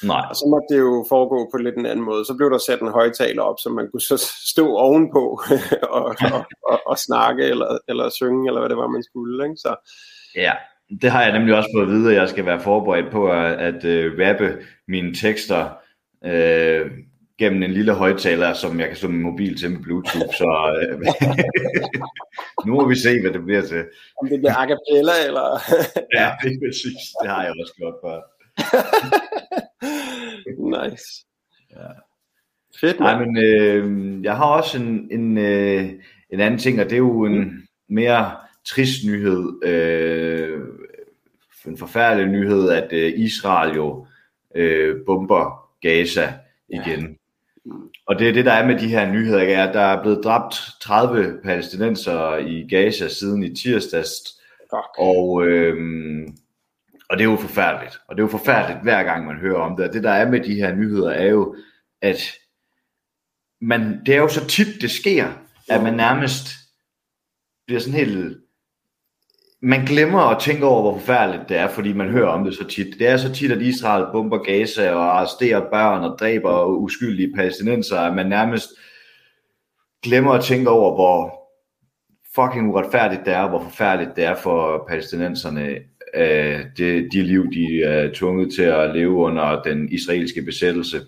Nej. 0.02 0.24
Og 0.30 0.36
så 0.36 0.44
måtte 0.52 0.68
det 0.74 0.80
jo 0.80 1.06
foregå 1.08 1.48
på 1.52 1.58
lidt 1.58 1.76
en 1.78 1.86
anden 1.86 2.04
måde. 2.04 2.24
Så 2.24 2.34
blev 2.36 2.50
der 2.50 2.58
sat 2.58 2.80
en 2.80 2.88
højtaler 2.98 3.42
op, 3.42 3.58
så 3.62 3.68
man 3.68 3.88
kunne 3.90 4.00
så 4.00 4.16
stå 4.52 4.66
ovenpå 4.76 5.40
og, 5.98 6.04
og, 6.32 6.44
og, 6.70 6.80
og 6.86 6.98
snakke 6.98 7.44
eller, 7.44 7.78
eller 7.88 8.08
synge, 8.08 8.48
eller 8.48 8.60
hvad 8.60 8.68
det 8.68 8.76
var, 8.76 8.86
man 8.88 9.02
skulle. 9.02 9.44
Ikke? 9.44 9.56
Så, 9.56 9.74
Ja, 10.36 10.52
det 11.02 11.10
har 11.10 11.22
jeg 11.22 11.32
nemlig 11.38 11.54
også 11.56 11.70
fået 11.76 11.86
at 11.86 11.90
vide, 11.92 12.10
at 12.10 12.16
jeg 12.16 12.28
skal 12.28 12.46
være 12.46 12.60
forberedt 12.60 13.10
på 13.12 13.32
at, 13.32 13.52
at 13.52 13.84
uh, 13.84 14.18
rappe 14.20 14.58
mine 14.88 15.14
tekster 15.14 15.62
uh, 16.26 16.90
gennem 17.40 17.62
en 17.62 17.72
lille 17.72 17.94
højtaler, 17.94 18.52
som 18.52 18.80
jeg 18.80 18.88
kan 18.88 18.96
slå 18.96 19.08
min 19.08 19.22
mobil 19.22 19.58
til 19.58 19.70
med 19.70 19.80
Bluetooth. 19.82 20.34
Så 20.40 20.48
uh, 20.94 22.66
nu 22.66 22.74
må 22.74 22.88
vi 22.88 22.94
se, 22.94 23.20
hvad 23.20 23.32
det 23.32 23.44
bliver 23.44 23.62
til. 23.62 23.84
om 24.22 24.28
det 24.28 24.40
bliver 24.40 24.56
a 24.56 24.66
cappella, 24.68 25.16
eller... 25.26 25.46
Ja, 26.18 26.28
det 26.42 26.48
er 26.52 26.58
præcis. 26.66 27.02
Det 27.22 27.30
har 27.30 27.42
jeg 27.42 27.52
også 27.60 27.74
gjort 27.76 27.94
før. 28.04 28.20
nice. 30.76 31.26
Ja. 31.70 31.90
Fedt, 32.80 33.00
Nej, 33.00 33.24
men 33.24 33.36
øh, 33.36 33.84
jeg 34.24 34.36
har 34.36 34.46
også 34.46 34.78
en, 34.78 35.08
en, 35.10 35.38
øh, 35.38 35.90
en 36.30 36.40
anden 36.40 36.58
ting, 36.58 36.80
og 36.80 36.84
det 36.84 36.92
er 36.92 36.96
jo 36.98 37.24
en 37.24 37.68
mere 37.88 38.36
trist 38.64 39.06
nyhed. 39.06 39.64
Øh, 39.64 40.60
en 41.66 41.78
forfærdelig 41.78 42.26
nyhed, 42.26 42.70
at 42.70 42.92
øh, 42.92 43.12
Israel 43.16 43.74
jo 43.74 44.06
øh, 44.54 44.96
bomber 45.06 45.70
Gaza 45.80 46.32
igen. 46.68 47.19
Og 48.10 48.18
det 48.18 48.28
er 48.28 48.32
det, 48.32 48.44
der 48.44 48.52
er 48.52 48.66
med 48.66 48.78
de 48.78 48.88
her 48.88 49.12
nyheder, 49.12 49.42
er, 49.42 49.68
at 49.68 49.74
der 49.74 49.80
er 49.80 50.02
blevet 50.02 50.24
dræbt 50.24 50.54
30 50.80 51.40
palæstinenser 51.44 52.36
i 52.36 52.66
Gaza 52.68 53.08
siden 53.08 53.42
i 53.42 53.54
tirsdags, 53.54 54.10
Fuck. 54.70 54.98
og, 54.98 55.46
øhm, 55.46 56.36
og 57.10 57.18
det 57.18 57.24
er 57.24 57.30
jo 57.30 57.36
forfærdeligt. 57.36 57.98
Og 58.08 58.16
det 58.16 58.22
er 58.22 58.24
jo 58.24 58.38
forfærdeligt 58.38 58.82
hver 58.82 59.02
gang 59.02 59.26
man 59.26 59.38
hører 59.38 59.60
om 59.60 59.76
det. 59.76 59.88
Og 59.88 59.92
det 59.92 60.04
der 60.04 60.10
er 60.10 60.30
med 60.30 60.40
de 60.40 60.54
her 60.54 60.74
nyheder 60.74 61.10
er 61.10 61.26
jo, 61.26 61.56
at 62.02 62.32
man, 63.60 64.00
det 64.06 64.14
er 64.14 64.18
jo 64.18 64.28
så 64.28 64.46
tit 64.46 64.80
det 64.80 64.90
sker, 64.90 65.32
at 65.68 65.82
man 65.82 65.94
nærmest 65.94 66.48
bliver 67.66 67.80
sådan 67.80 67.98
helt... 67.98 68.38
Man 69.62 69.84
glemmer 69.84 70.20
at 70.20 70.42
tænke 70.42 70.66
over, 70.66 70.82
hvor 70.82 70.98
forfærdeligt 70.98 71.48
det 71.48 71.56
er, 71.56 71.68
fordi 71.68 71.92
man 71.92 72.10
hører 72.10 72.28
om 72.28 72.44
det 72.44 72.54
så 72.54 72.64
tit. 72.64 72.98
Det 72.98 73.08
er 73.08 73.16
så 73.16 73.32
tit, 73.32 73.52
at 73.52 73.62
Israel 73.62 74.06
bomber 74.12 74.38
Gaza 74.38 74.92
og 74.92 75.18
arresterer 75.18 75.70
børn 75.70 76.04
og 76.04 76.18
dræber 76.18 76.64
uskyldige 76.64 77.32
palæstinenser, 77.34 77.98
at 77.98 78.14
man 78.14 78.26
nærmest 78.26 78.68
glemmer 80.02 80.32
at 80.32 80.44
tænke 80.44 80.70
over, 80.70 80.94
hvor 80.94 81.40
fucking 82.34 82.68
uretfærdigt 82.68 83.24
det 83.24 83.32
er, 83.32 83.48
hvor 83.48 83.62
forfærdeligt 83.62 84.16
det 84.16 84.24
er 84.24 84.34
for 84.34 84.84
palæstinenserne, 84.88 85.68
øh, 86.14 86.60
det, 86.76 87.12
de 87.12 87.22
liv, 87.22 87.52
de 87.52 87.82
er 87.82 88.10
tvunget 88.14 88.54
til 88.54 88.62
at 88.62 88.94
leve 88.94 89.14
under 89.14 89.62
den 89.62 89.88
israelske 89.92 90.42
besættelse. 90.42 91.00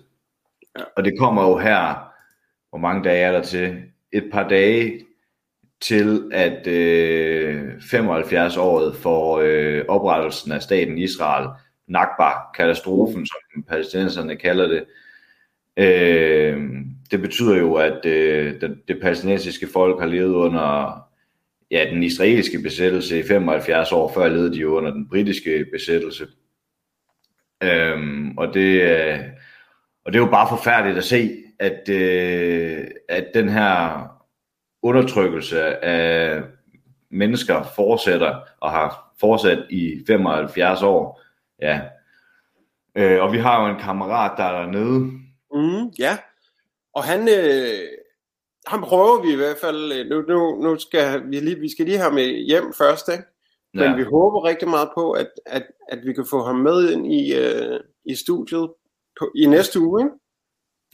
Og 0.97 1.05
det 1.05 1.13
kommer 1.19 1.49
jo 1.49 1.57
her, 1.57 2.09
hvor 2.69 2.79
mange 2.79 3.03
dage 3.03 3.21
er 3.21 3.31
der 3.31 3.41
til? 3.41 3.77
Et 4.11 4.29
par 4.31 4.47
dage 4.47 4.99
til, 5.83 6.29
at 6.31 6.67
øh, 6.67 7.73
75-året 7.77 8.95
for 8.95 9.39
øh, 9.43 9.85
oprettelsen 9.87 10.51
af 10.51 10.61
staten 10.61 10.97
Israel, 10.97 11.49
Nakba-katastrofen, 11.87 13.25
som 13.25 13.63
palæstinenserne 13.69 14.35
kalder 14.35 14.67
det, 14.67 14.83
øh, 15.77 16.61
det 17.11 17.21
betyder 17.21 17.57
jo, 17.57 17.75
at 17.75 18.05
øh, 18.05 18.61
det, 18.61 18.81
det 18.87 19.01
palæstinensiske 19.01 19.67
folk 19.73 19.99
har 19.99 20.07
levet 20.07 20.33
under 20.33 20.99
ja, 21.71 21.85
den 21.91 22.03
israelske 22.03 22.59
besættelse 22.59 23.19
i 23.19 23.23
75 23.23 23.91
år, 23.91 24.11
før 24.13 24.27
levede 24.27 24.53
de 24.53 24.59
jo 24.59 24.77
under 24.77 24.91
den 24.91 25.09
britiske 25.09 25.65
besættelse. 25.71 26.27
Øhm, 27.63 28.37
og, 28.37 28.53
det, 28.53 28.81
øh, 28.81 29.19
og 30.05 30.13
det 30.13 30.19
er 30.19 30.23
jo 30.23 30.31
bare 30.31 30.57
forfærdeligt 30.57 30.97
at 30.97 31.03
se, 31.03 31.31
at, 31.59 31.89
øh, 31.89 32.87
at 33.09 33.27
den 33.33 33.49
her 33.49 34.07
undertrykkelse 34.83 35.85
af 35.85 36.43
mennesker 37.09 37.63
fortsætter 37.75 38.39
og 38.59 38.71
har 38.71 39.13
fortsat 39.19 39.65
i 39.69 40.03
75 40.07 40.81
år. 40.83 41.21
Ja. 41.61 41.81
Øh, 42.97 43.21
og 43.23 43.33
vi 43.33 43.37
har 43.37 43.63
jo 43.63 43.73
en 43.75 43.79
kammerat, 43.81 44.31
der 44.37 44.43
er 44.43 44.61
dernede. 44.61 44.99
Mm, 45.53 45.87
ja. 45.99 46.17
Og 46.93 47.03
han, 47.03 47.19
øh, 47.19 47.87
han 48.67 48.81
prøver 48.81 49.21
vi 49.25 49.33
i 49.33 49.35
hvert 49.35 49.57
fald, 49.61 49.91
øh, 49.91 50.05
nu, 50.09 50.21
nu, 50.21 50.61
nu 50.61 50.79
skal 50.79 51.23
vi 51.29 51.39
lige, 51.39 51.59
vi 51.59 51.69
skal 51.71 51.85
lige 51.85 51.97
have 51.97 52.13
med 52.13 52.45
hjem 52.47 52.73
først, 52.77 53.09
ikke? 53.09 53.23
Men 53.73 53.83
Ja. 53.83 53.95
vi 53.95 54.03
håber 54.03 54.43
rigtig 54.43 54.67
meget 54.67 54.89
på, 54.95 55.11
at, 55.11 55.27
at, 55.45 55.63
at 55.89 55.99
vi 56.05 56.13
kan 56.13 56.25
få 56.29 56.43
ham 56.43 56.55
med 56.55 56.91
ind 56.91 57.13
i, 57.13 57.35
øh, 57.35 57.79
i 58.05 58.15
studiet 58.15 58.69
på, 59.19 59.31
i 59.35 59.45
næste 59.45 59.79
uge, 59.79 60.01
ikke? 60.03 60.15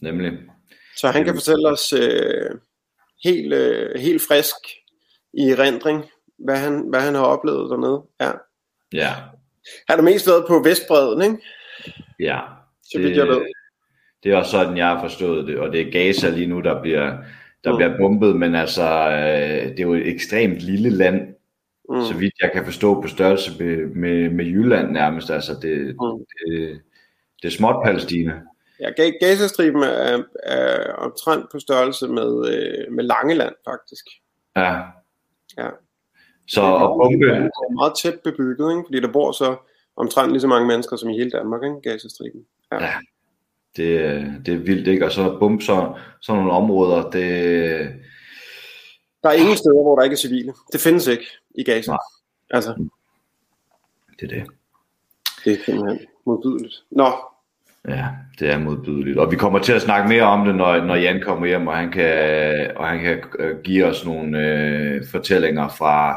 Nemlig. 0.02 0.32
så 0.98 1.08
han 1.08 1.14
kan 1.14 1.26
Jamen. 1.26 1.38
fortælle 1.40 1.70
os 1.70 1.94
øh, 1.94 2.52
helt, 3.24 3.54
øh, 3.54 4.00
helt 4.00 4.22
frisk 4.28 4.56
i 5.34 5.50
erindring, 5.50 6.06
hvad 6.40 6.58
han, 6.58 6.86
hvad 6.90 7.00
han 7.02 7.16
har 7.16 7.24
oplevet 7.24 7.70
dernede. 7.70 8.02
Ja. 8.22 8.32
Ja. 8.94 9.14
Han 9.90 9.98
har 10.00 10.02
mest 10.02 10.28
været 10.28 10.46
på 10.48 10.60
Vestbreden, 10.64 11.22
ikke? 11.22 11.38
Ja. 12.20 12.40
Så 12.84 12.98
vidt 13.00 13.18
jeg 13.18 13.28
ved. 13.28 13.42
det 14.24 14.32
er 14.32 14.38
også 14.38 14.52
sådan, 14.52 14.78
jeg 14.78 14.88
har 14.88 15.02
forstået 15.02 15.48
det, 15.48 15.60
og 15.60 15.72
det 15.72 15.82
er 15.82 15.92
Gaza 15.92 16.30
lige 16.30 16.48
nu, 16.48 16.60
der 16.62 16.82
bliver, 16.82 17.18
der 17.64 17.72
Mm. 17.72 17.78
bliver 17.78 17.98
bombet, 17.98 18.36
men 18.36 18.56
altså, 18.56 18.84
øh, 19.10 19.70
det 19.72 19.80
er 19.80 19.84
jo 19.84 19.94
et 19.94 20.08
ekstremt 20.08 20.58
lille 20.60 20.90
land, 20.90 21.22
mm. 21.90 22.02
så 22.02 22.14
vidt 22.18 22.34
jeg 22.42 22.52
kan 22.54 22.66
forstå 22.66 23.02
på 23.02 23.08
størrelse 23.08 23.52
med, 23.64 23.78
med, 23.96 24.30
med 24.30 24.46
Jylland 24.46 24.92
nærmest, 24.92 25.30
altså 25.30 25.54
det, 25.62 25.78
Mm. 25.88 26.26
det, 26.30 26.82
det 27.42 27.48
er 27.48 27.52
småt 27.52 27.84
Palæstina. 27.86 28.34
Ja, 28.80 28.90
Ga- 28.90 29.18
Gazastriben 29.26 29.84
er, 29.84 30.24
er 30.44 30.94
omtrent 30.94 31.46
på 31.52 31.60
størrelse 31.60 32.08
med, 32.08 32.48
øh, 32.54 32.94
med 32.94 33.04
Langeland, 33.04 33.56
faktisk. 33.66 34.06
Ja. 34.56 34.74
Ja. 35.58 35.70
Så 36.48 36.62
er 36.62 36.70
meget- 36.80 36.90
bombe, 36.90 37.26
det 37.26 37.36
er 37.46 37.74
meget 37.74 37.94
tæt 38.04 38.20
bebygget, 38.24 38.72
ikke? 38.72 38.84
fordi 38.88 39.00
der 39.02 39.12
bor 39.12 39.32
så 39.32 39.58
omtrent 39.96 40.32
lige 40.32 40.42
så 40.42 40.48
mange 40.48 40.68
mennesker 40.68 40.96
som 40.96 41.10
i 41.10 41.18
hele 41.18 41.32
Danmark, 41.32 41.64
ikke? 41.64 41.82
Gazastriben. 41.92 42.46
Ja. 42.72 42.84
Ja. 42.84 42.94
det, 43.78 44.46
det 44.46 44.54
er 44.54 44.58
vildt, 44.58 44.88
ikke? 44.88 45.06
Og 45.06 45.12
så 45.12 45.38
bombe 45.40 45.64
så, 45.64 45.94
sådan 46.22 46.38
nogle 46.38 46.54
områder, 46.54 47.10
det, 47.10 47.22
Der 49.24 49.30
er 49.30 49.34
ingen 49.34 49.58
steder, 49.58 49.82
hvor 49.82 49.96
der 49.96 50.04
ikke 50.04 50.14
er 50.14 50.18
civile. 50.18 50.54
Det 50.72 50.80
findes 50.82 51.08
ikke 51.08 51.26
i 51.56 51.64
Gaza. 51.64 51.92
Nej. 51.92 52.00
Altså, 52.52 52.88
det 54.20 54.32
er 54.32 54.36
det. 54.40 54.48
det 55.46 55.54
er 55.60 55.64
simpelthen 55.66 56.00
modbydeligt. 56.26 56.76
Nå, 56.92 57.12
Ja, 57.88 58.06
det 58.40 58.50
er 58.52 58.58
modbydeligt. 58.60 59.18
Og 59.18 59.32
vi 59.32 59.36
kommer 59.36 59.60
til 59.60 59.74
at 59.74 59.82
snakke 59.82 60.10
mere 60.10 60.24
om 60.24 60.46
det, 60.46 60.56
når, 60.56 60.86
når 60.86 60.96
Jan 60.96 61.22
kommer 61.22 61.48
hjem, 61.48 61.68
og 61.68 61.78
han 61.78 61.92
kan, 61.92 62.72
og 62.76 62.88
han 62.88 63.00
kan 63.00 63.24
øh, 63.40 63.62
give 63.64 63.86
os 63.86 64.06
nogle 64.06 64.48
øh, 64.48 65.02
fortællinger 65.12 65.68
fra, 65.68 66.16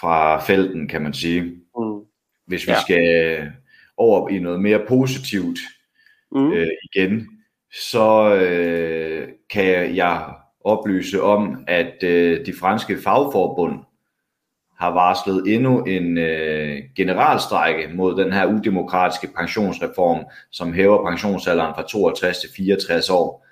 fra 0.00 0.40
felten, 0.40 0.88
kan 0.88 1.02
man 1.02 1.12
sige. 1.14 1.42
mm. 1.42 2.00
Hvis 2.46 2.66
vi 2.66 2.72
Ja. 2.72 2.76
ja. 2.76 2.80
skal 2.82 3.52
over 3.96 4.28
i 4.28 4.38
noget 4.38 4.60
mere 4.60 4.80
positivt 4.88 5.58
Mm. 6.32 6.52
øh, 6.52 6.66
igen, 6.94 7.28
så 7.72 8.34
øh, 8.34 9.28
kan 9.50 9.96
jeg 9.96 10.34
oplyse 10.64 11.22
om, 11.22 11.64
at 11.66 12.02
øh, 12.02 12.46
de 12.46 12.52
franske 12.60 12.98
fagforbund 13.04 13.78
har 14.80 14.90
varslet 14.90 15.54
endnu 15.54 15.82
en 15.82 16.18
øh, 16.18 16.78
generalstrække 16.96 17.88
mod 17.94 18.24
den 18.24 18.32
her 18.32 18.46
udemokratiske 18.46 19.28
pensionsreform, 19.38 20.24
som 20.50 20.72
hæver 20.72 21.10
pensionsalderen 21.10 21.74
fra 21.74 21.82
62 21.88 22.38
til 22.38 22.50
64 22.56 23.10
år. 23.10 23.46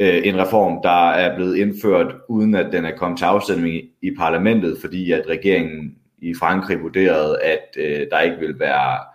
Øh, 0.00 0.20
en 0.24 0.38
reform, 0.38 0.82
der 0.82 1.10
er 1.10 1.36
blevet 1.36 1.56
indført, 1.56 2.14
uden 2.28 2.54
at 2.54 2.72
den 2.72 2.84
er 2.84 2.96
kommet 2.96 3.18
til 3.18 3.24
afstemning 3.24 3.74
i, 3.74 3.90
i 4.02 4.10
parlamentet, 4.18 4.78
fordi 4.80 5.12
at 5.12 5.26
regeringen 5.28 5.94
i 6.22 6.34
Frankrig 6.34 6.82
vurderede, 6.82 7.42
at 7.42 7.76
øh, 7.76 8.06
der 8.10 8.20
ikke 8.20 8.38
vil 8.38 8.58
være 8.58 9.13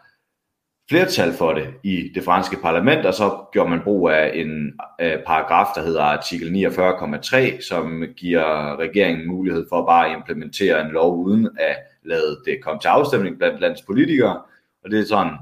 flertal 0.90 1.34
for 1.34 1.54
det 1.54 1.68
i 1.84 2.12
det 2.16 2.24
franske 2.24 2.58
parlament, 2.62 3.06
og 3.06 3.14
så 3.14 3.38
gjorde 3.52 3.70
man 3.70 3.82
brug 3.84 4.10
af 4.10 4.32
en 4.34 4.74
øh, 5.02 5.18
paragraf, 5.28 5.66
der 5.76 5.82
hedder 5.82 6.02
artikel 6.02 6.68
49,3, 6.68 7.68
som 7.70 8.04
giver 8.18 8.76
regeringen 8.80 9.28
mulighed 9.28 9.66
for 9.70 9.86
bare 9.86 10.10
at 10.10 10.16
implementere 10.16 10.82
en 10.82 10.92
lov 10.92 11.18
uden 11.18 11.50
at 11.60 11.78
lade 12.04 12.40
det 12.46 12.64
komme 12.64 12.80
til 12.80 12.88
afstemning 12.88 13.38
blandt 13.38 13.62
landets 13.62 13.82
politikere. 13.82 14.42
Og 14.84 14.92
det 14.92 15.00
er 15.00 15.06
sådan, 15.06 15.34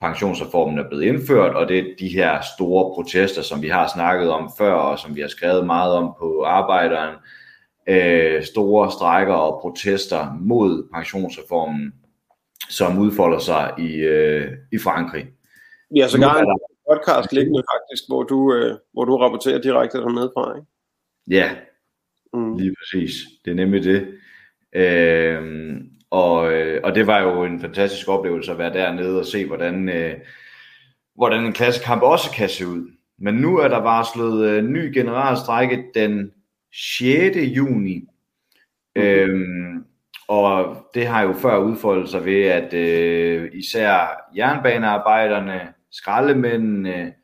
pensionsreformen 0.00 0.78
er 0.78 0.88
blevet 0.88 1.02
indført, 1.02 1.54
og 1.54 1.68
det 1.68 1.78
er 1.78 1.84
de 1.98 2.08
her 2.08 2.40
store 2.56 2.94
protester, 2.94 3.42
som 3.42 3.62
vi 3.62 3.68
har 3.68 3.90
snakket 3.94 4.30
om 4.30 4.50
før, 4.58 4.72
og 4.72 4.98
som 4.98 5.16
vi 5.16 5.20
har 5.20 5.28
skrevet 5.28 5.66
meget 5.66 5.92
om 5.92 6.14
på 6.18 6.44
Arbejderen, 6.46 7.14
øh, 7.88 8.42
store 8.42 8.90
strækker 8.90 9.34
og 9.34 9.60
protester 9.60 10.36
mod 10.40 10.88
pensionsreformen, 10.94 11.92
som 12.76 12.98
udfolder 12.98 13.38
sig 13.38 13.74
i, 13.78 13.94
øh, 13.94 14.52
i 14.72 14.78
Frankrig. 14.78 15.26
Vi 15.90 16.00
har 16.00 16.08
så 16.08 16.18
gerne 16.18 16.40
en 16.40 16.58
podcast 16.90 17.32
liggende 17.32 17.62
faktisk, 17.72 18.08
hvor 18.08 18.22
du, 18.22 18.54
øh, 18.54 18.78
hvor 18.92 19.04
du 19.04 19.16
rapporterer 19.16 19.60
direkte 19.60 19.98
dernede 19.98 20.30
fra, 20.34 20.56
ikke? 20.56 20.66
Ja, 21.30 21.50
Mm. 22.34 22.56
Lige 22.56 22.74
præcis. 22.78 23.12
Det 23.44 23.50
er 23.50 23.54
nemlig 23.54 23.84
det. 23.84 24.08
Øhm, 24.72 25.90
og, 26.10 26.52
øh, 26.52 26.80
og 26.84 26.94
det 26.94 27.06
var 27.06 27.20
jo 27.20 27.44
en 27.44 27.60
fantastisk 27.60 28.08
oplevelse 28.08 28.52
at 28.52 28.58
være 28.58 28.72
dernede 28.72 29.18
og 29.18 29.26
se, 29.26 29.46
hvordan, 29.46 29.88
øh, 29.88 30.14
hvordan 31.14 31.44
en 31.44 31.52
klassekamp 31.52 32.02
også 32.02 32.30
kan 32.36 32.48
se 32.48 32.66
ud. 32.66 32.90
Men 33.18 33.34
nu 33.34 33.58
er 33.58 33.68
der 33.68 33.78
varslet 33.78 34.48
øh, 34.48 34.64
ny 34.64 34.94
generalstrække 34.94 35.84
den 35.94 36.32
6. 36.72 37.36
juni. 37.36 38.04
Øhm, 38.96 39.83
og 40.28 40.76
det 40.94 41.06
har 41.06 41.22
jo 41.22 41.32
før 41.32 41.58
udfoldet 41.58 42.08
sig 42.08 42.24
ved, 42.24 42.44
at 42.44 42.74
øh, 42.74 43.50
især 43.52 44.24
jernbanearbejderne, 44.36 45.72
skraldemændene, 45.90 47.14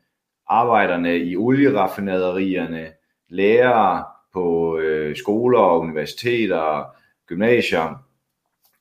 arbejderne 0.47 1.17
i 1.17 1.35
olieraffinaderierne, 1.35 2.91
lærere 3.29 4.05
på 4.33 4.77
øh, 4.77 5.15
skoler 5.15 5.59
og 5.59 5.79
universiteter, 5.79 6.95
gymnasier, 7.27 8.03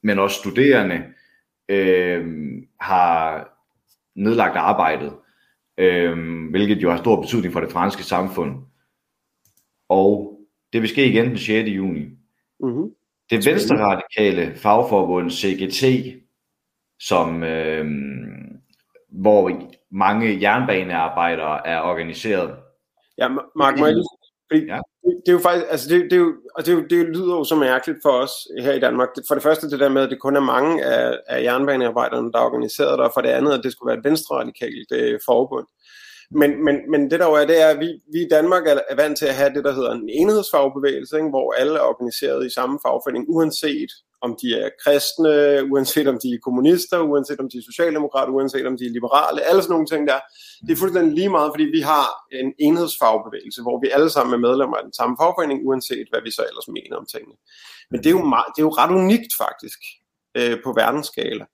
men 0.03 0.19
også 0.19 0.37
studerende, 0.37 1.05
øh, 1.69 2.27
har 2.81 3.49
nedlagt 4.15 4.57
arbejdet, 4.57 5.13
øh, 5.79 6.49
hvilket 6.51 6.83
jo 6.83 6.91
har 6.91 6.99
stor 6.99 7.21
betydning 7.21 7.53
for 7.53 7.61
det 7.61 7.73
franske 7.73 8.03
samfund. 8.03 8.57
Og 9.89 10.41
det 10.73 10.81
vil 10.81 10.89
ske 10.89 11.07
igen 11.07 11.27
den 11.27 11.39
6. 11.39 11.69
juni. 11.69 12.09
Mm-hmm. 12.61 12.95
Det 13.31 13.47
venstre 13.47 13.77
radikale 13.79 14.57
fagforbund 14.57 15.31
CGT, 15.31 15.85
som, 17.01 17.43
øh, 17.45 17.87
hvor 19.09 19.61
mange 19.91 20.41
jernbanearbejdere 20.41 21.67
er 21.67 21.81
organiseret. 21.81 22.57
Ja, 23.19 23.29
Ma- 23.29 23.53
Mark, 23.57 23.79
må 23.79 23.87
jeg 23.87 23.95
lige... 23.95 24.05
Fordi 24.53 24.65
Ja. 24.67 24.79
det, 25.05 25.23
det 25.27 25.29
er 25.29 25.33
jo 25.33 25.39
faktisk, 25.39 25.67
altså 25.71 25.89
det, 25.95 26.05
det, 26.05 26.13
er 26.13 26.17
jo, 26.17 26.35
og 26.55 26.67
det, 26.67 26.73
er 26.73 26.77
jo, 26.77 26.83
det 26.91 27.07
lyder 27.17 27.37
jo 27.37 27.45
så 27.45 27.57
mærkeligt 27.57 27.99
for 28.03 28.11
os 28.11 28.33
her 28.63 28.73
i 28.73 28.81
Danmark. 28.81 29.09
For 29.29 29.35
det 29.35 29.43
første 29.43 29.71
det 29.71 29.81
der 29.81 29.89
med, 29.89 30.03
at 30.03 30.11
det 30.11 30.21
kun 30.21 30.37
er 30.37 30.41
mange 30.41 30.85
af, 30.85 31.19
af 31.29 31.43
jernbanearbejderne, 31.43 32.33
der 32.33 32.39
er 32.39 32.43
organiseret 32.45 32.99
der, 32.99 33.05
og 33.05 33.11
for 33.15 33.21
det 33.21 33.29
andet, 33.29 33.53
at 33.53 33.61
det 33.65 33.73
skulle 33.73 33.91
være 33.91 33.99
et 33.99 34.05
venstre-radikalt 34.05 34.93
øh, 34.93 35.21
forbund. 35.27 35.67
Men, 36.31 36.65
men, 36.65 36.91
men 36.91 37.11
det 37.11 37.21
der 37.21 37.27
jo 37.27 37.35
er, 37.35 37.47
det 37.47 37.61
er, 37.63 37.69
at 37.69 37.81
vi, 37.81 37.91
vi 38.13 38.21
i 38.23 38.29
Danmark 38.31 38.67
er, 38.67 38.81
er 38.91 38.97
vant 38.97 39.19
til 39.19 39.27
at 39.27 39.35
have 39.35 39.55
det, 39.55 39.65
der 39.65 39.73
hedder 39.73 39.93
en 39.93 40.09
enhedsfagbevægelse, 40.09 41.17
ikke? 41.17 41.29
hvor 41.29 41.53
alle 41.53 41.77
er 41.79 41.91
organiseret 41.93 42.47
i 42.47 42.55
samme 42.55 42.79
fagforening, 42.85 43.25
uanset 43.29 43.91
om 44.23 44.37
de 44.43 44.49
er 44.63 44.69
kristne, 44.85 45.33
uanset 45.73 46.09
om 46.09 46.19
de 46.23 46.29
er 46.35 46.45
kommunister, 46.47 46.99
uanset 47.01 47.41
om 47.41 47.49
de 47.51 47.59
er 47.59 47.63
socialdemokrater, 47.71 48.33
uanset 48.33 48.67
om 48.67 48.77
de 48.79 48.87
er 48.87 48.91
liberale, 48.91 49.41
alle 49.49 49.63
sådan 49.63 49.73
nogle 49.73 49.87
ting 49.87 50.09
der. 50.09 50.19
Det 50.67 50.73
er 50.73 50.81
fuldstændig 50.83 51.13
lige 51.15 51.35
meget, 51.37 51.51
fordi 51.55 51.65
vi 51.65 51.81
har 51.81 52.07
en 52.33 52.53
enhedsfagbevægelse, 52.59 53.63
hvor 53.63 53.81
vi 53.83 53.89
alle 53.97 54.11
sammen 54.11 54.35
er 54.35 54.47
medlemmer 54.49 54.77
af 54.77 54.85
den 54.85 54.93
samme 54.93 55.17
fagforening, 55.21 55.59
uanset 55.67 56.07
hvad 56.11 56.23
vi 56.27 56.31
så 56.31 56.43
ellers 56.51 56.69
mener 56.77 56.97
om 56.97 57.07
tingene. 57.15 57.37
Men 57.91 57.99
det 58.03 58.07
er 58.07 58.17
jo, 58.19 58.25
meget, 58.35 58.49
det 58.55 58.61
er 58.63 58.69
jo 58.69 58.77
ret 58.81 58.93
unikt 59.03 59.33
faktisk 59.45 59.81
øh, 60.39 60.57
på 60.65 60.71
verdensskala. 60.73 61.45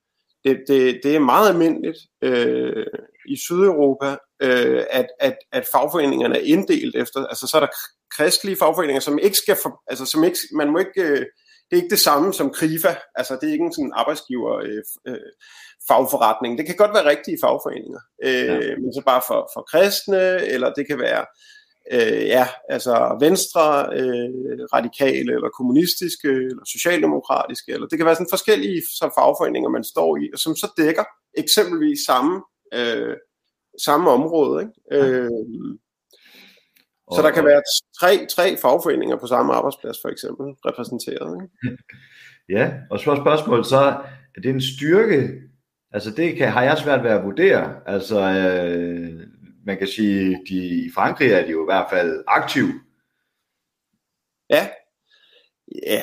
Det, 0.45 0.55
det, 0.69 1.01
det 1.05 1.17
er 1.17 1.31
meget 1.33 1.49
almindeligt 1.53 2.01
øh, 2.23 2.87
i 3.29 3.37
Sydeuropa, 3.37 4.17
øh, 4.43 4.85
at, 4.91 5.07
at, 5.21 5.37
at 5.53 5.65
fagforeningerne 5.73 6.37
er 6.39 6.43
inddelt 6.45 6.97
efter, 6.97 7.27
altså 7.27 7.47
så 7.47 7.57
er 7.57 7.61
der 7.61 7.73
kristelige 8.17 8.57
fagforeninger, 8.57 9.01
som 9.01 9.19
ikke 9.19 9.37
skal, 9.37 9.57
for, 9.63 9.83
altså 9.87 10.07
som 10.07 10.25
ikke, 10.25 10.39
man 10.55 10.71
må 10.71 10.79
ikke, 10.79 11.03
øh, 11.03 11.27
det 11.71 11.73
er 11.73 11.83
ikke 11.83 11.95
det 11.97 11.99
samme 11.99 12.35
som 12.35 12.51
KRIFA, 12.51 12.97
altså 13.15 13.39
det 13.41 13.49
er 13.49 13.53
ikke 13.53 13.65
en 13.65 13.73
sådan 13.73 13.93
arbejdsgiver 13.95 14.55
øh, 14.57 14.83
øh, 15.09 15.31
fagforretning. 15.89 16.59
Det 16.59 16.67
kan 16.67 16.77
godt 16.77 16.95
være 16.95 17.11
rigtige 17.11 17.39
fagforeninger, 17.43 18.01
øh, 18.25 18.69
ja. 18.69 18.77
men 18.83 18.95
så 18.95 19.03
bare 19.07 19.23
for, 19.27 19.51
for 19.55 19.63
kristne, 19.71 20.47
eller 20.55 20.73
det 20.73 20.87
kan 20.87 20.99
være 20.99 21.25
øh, 21.93 22.27
ja, 22.37 22.47
altså 22.69 23.17
venstre, 23.21 23.65
øh, 23.99 24.31
radikale, 24.77 25.33
eller 25.37 25.57
kommunistiske, 25.59 26.29
eller 26.29 26.65
socialdemokratiske, 26.75 27.73
eller 27.73 27.87
det 27.87 27.99
kan 27.99 28.07
være 28.07 28.15
sådan 28.15 28.35
forskellige 28.37 28.83
så 28.99 29.07
fagforeninger, 29.19 29.71
man 29.71 29.85
står 29.85 30.17
i, 30.17 30.25
og 30.33 30.39
som 30.39 30.57
så 30.57 30.69
dækker 30.77 31.05
eksempelvis 31.43 32.01
samme, 32.07 32.35
øh, 32.75 33.15
samme 33.85 34.11
område. 34.11 34.63
Ikke? 34.63 35.05
Øh, 35.07 35.31
så 37.15 37.23
der 37.23 37.31
kan 37.31 37.45
være 37.45 37.63
tre, 38.01 38.27
tre 38.27 38.57
fagforeninger 38.57 39.17
på 39.17 39.27
samme 39.27 39.53
arbejdsplads, 39.53 39.97
for 40.03 40.09
eksempel, 40.09 40.47
repræsenteret. 40.67 41.43
Ikke? 41.43 41.77
Ja, 42.49 42.73
og 42.91 42.99
så 42.99 43.23
spørgsmålet 43.25 43.67
så, 43.67 43.77
er 44.37 44.41
det 44.43 44.51
en 44.51 44.61
styrke? 44.61 45.43
Altså 45.91 46.11
det 46.11 46.37
kan, 46.37 46.49
har 46.49 46.63
jeg 46.63 46.79
svært 46.79 47.05
ved 47.05 47.11
at 47.11 47.25
vurdere. 47.25 47.81
Altså 47.87 48.21
øh, 48.21 49.27
man 49.67 49.79
kan 49.79 49.87
sige, 49.87 50.41
de, 50.49 50.87
i 50.87 50.91
Frankrig 50.95 51.31
er 51.31 51.45
de 51.45 51.51
jo 51.51 51.63
i 51.63 51.65
hvert 51.65 51.87
fald 51.91 52.25
aktive. 52.27 52.73
Ja. 54.51 54.69
Ja. 55.87 56.03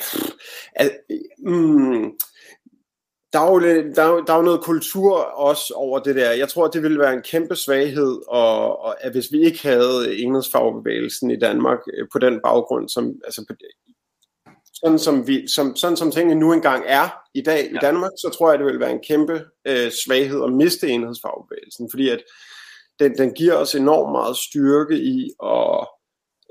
Al, 0.76 0.92
mm, 1.40 2.12
der 3.34 3.40
er, 3.40 3.52
jo, 3.52 3.60
der, 3.96 4.04
er, 4.04 4.10
jo- 4.10 4.24
der 4.28 4.34
er 4.34 4.38
jo 4.38 4.44
noget 4.44 4.62
kultur 4.64 5.18
også 5.20 5.74
over 5.74 6.00
det 6.00 6.16
der. 6.16 6.32
Jeg 6.32 6.50
tror, 6.50 6.68
det 6.68 6.84
ville 6.84 7.00
være 7.00 7.14
en 7.14 7.22
kæmpe 7.22 7.56
svaghed, 7.56 8.22
og, 8.28 8.82
og 8.82 9.06
at 9.06 9.12
hvis 9.12 9.32
vi 9.32 9.46
ikke 9.46 9.64
havde 9.64 10.18
enhedsfagbevægelsen 10.18 11.32
i 11.32 11.40
Danmark 11.40 11.80
øh, 11.94 12.08
på 12.12 12.20
den 12.20 12.40
baggrund, 12.44 12.90
som, 12.90 13.14
altså 13.24 13.46
på, 13.50 13.56
sådan, 14.74 15.00
som 15.00 15.28
vi, 15.28 15.48
som, 15.48 15.76
sådan 15.76 15.98
som 15.98 16.12
tingene 16.12 16.40
nu 16.40 16.54
engang 16.54 16.84
er 16.88 17.10
i 17.34 17.42
dag 17.42 17.70
ja. 17.72 17.78
i. 17.78 17.80
Danmark, 17.82 18.12
så 18.18 18.30
tror 18.38 18.50
jeg, 18.50 18.60
det 18.60 18.68
vil 18.68 18.80
være 18.80 18.92
en 18.92 19.04
kæmpe 19.08 19.46
øh, 19.68 19.92
svaghed 20.06 20.44
at 20.44 20.54
miste 20.54 20.88
enhedsfagbevægelsen, 20.88 21.90
fordi 21.92 22.10
at 22.10 22.24
den, 23.00 23.18
den 23.18 23.34
giver 23.34 23.56
os 23.56 23.76
enormt 23.76 24.12
meget 24.12 24.38
styrke 24.38 24.96
i, 24.98 25.32
og, 25.40 25.88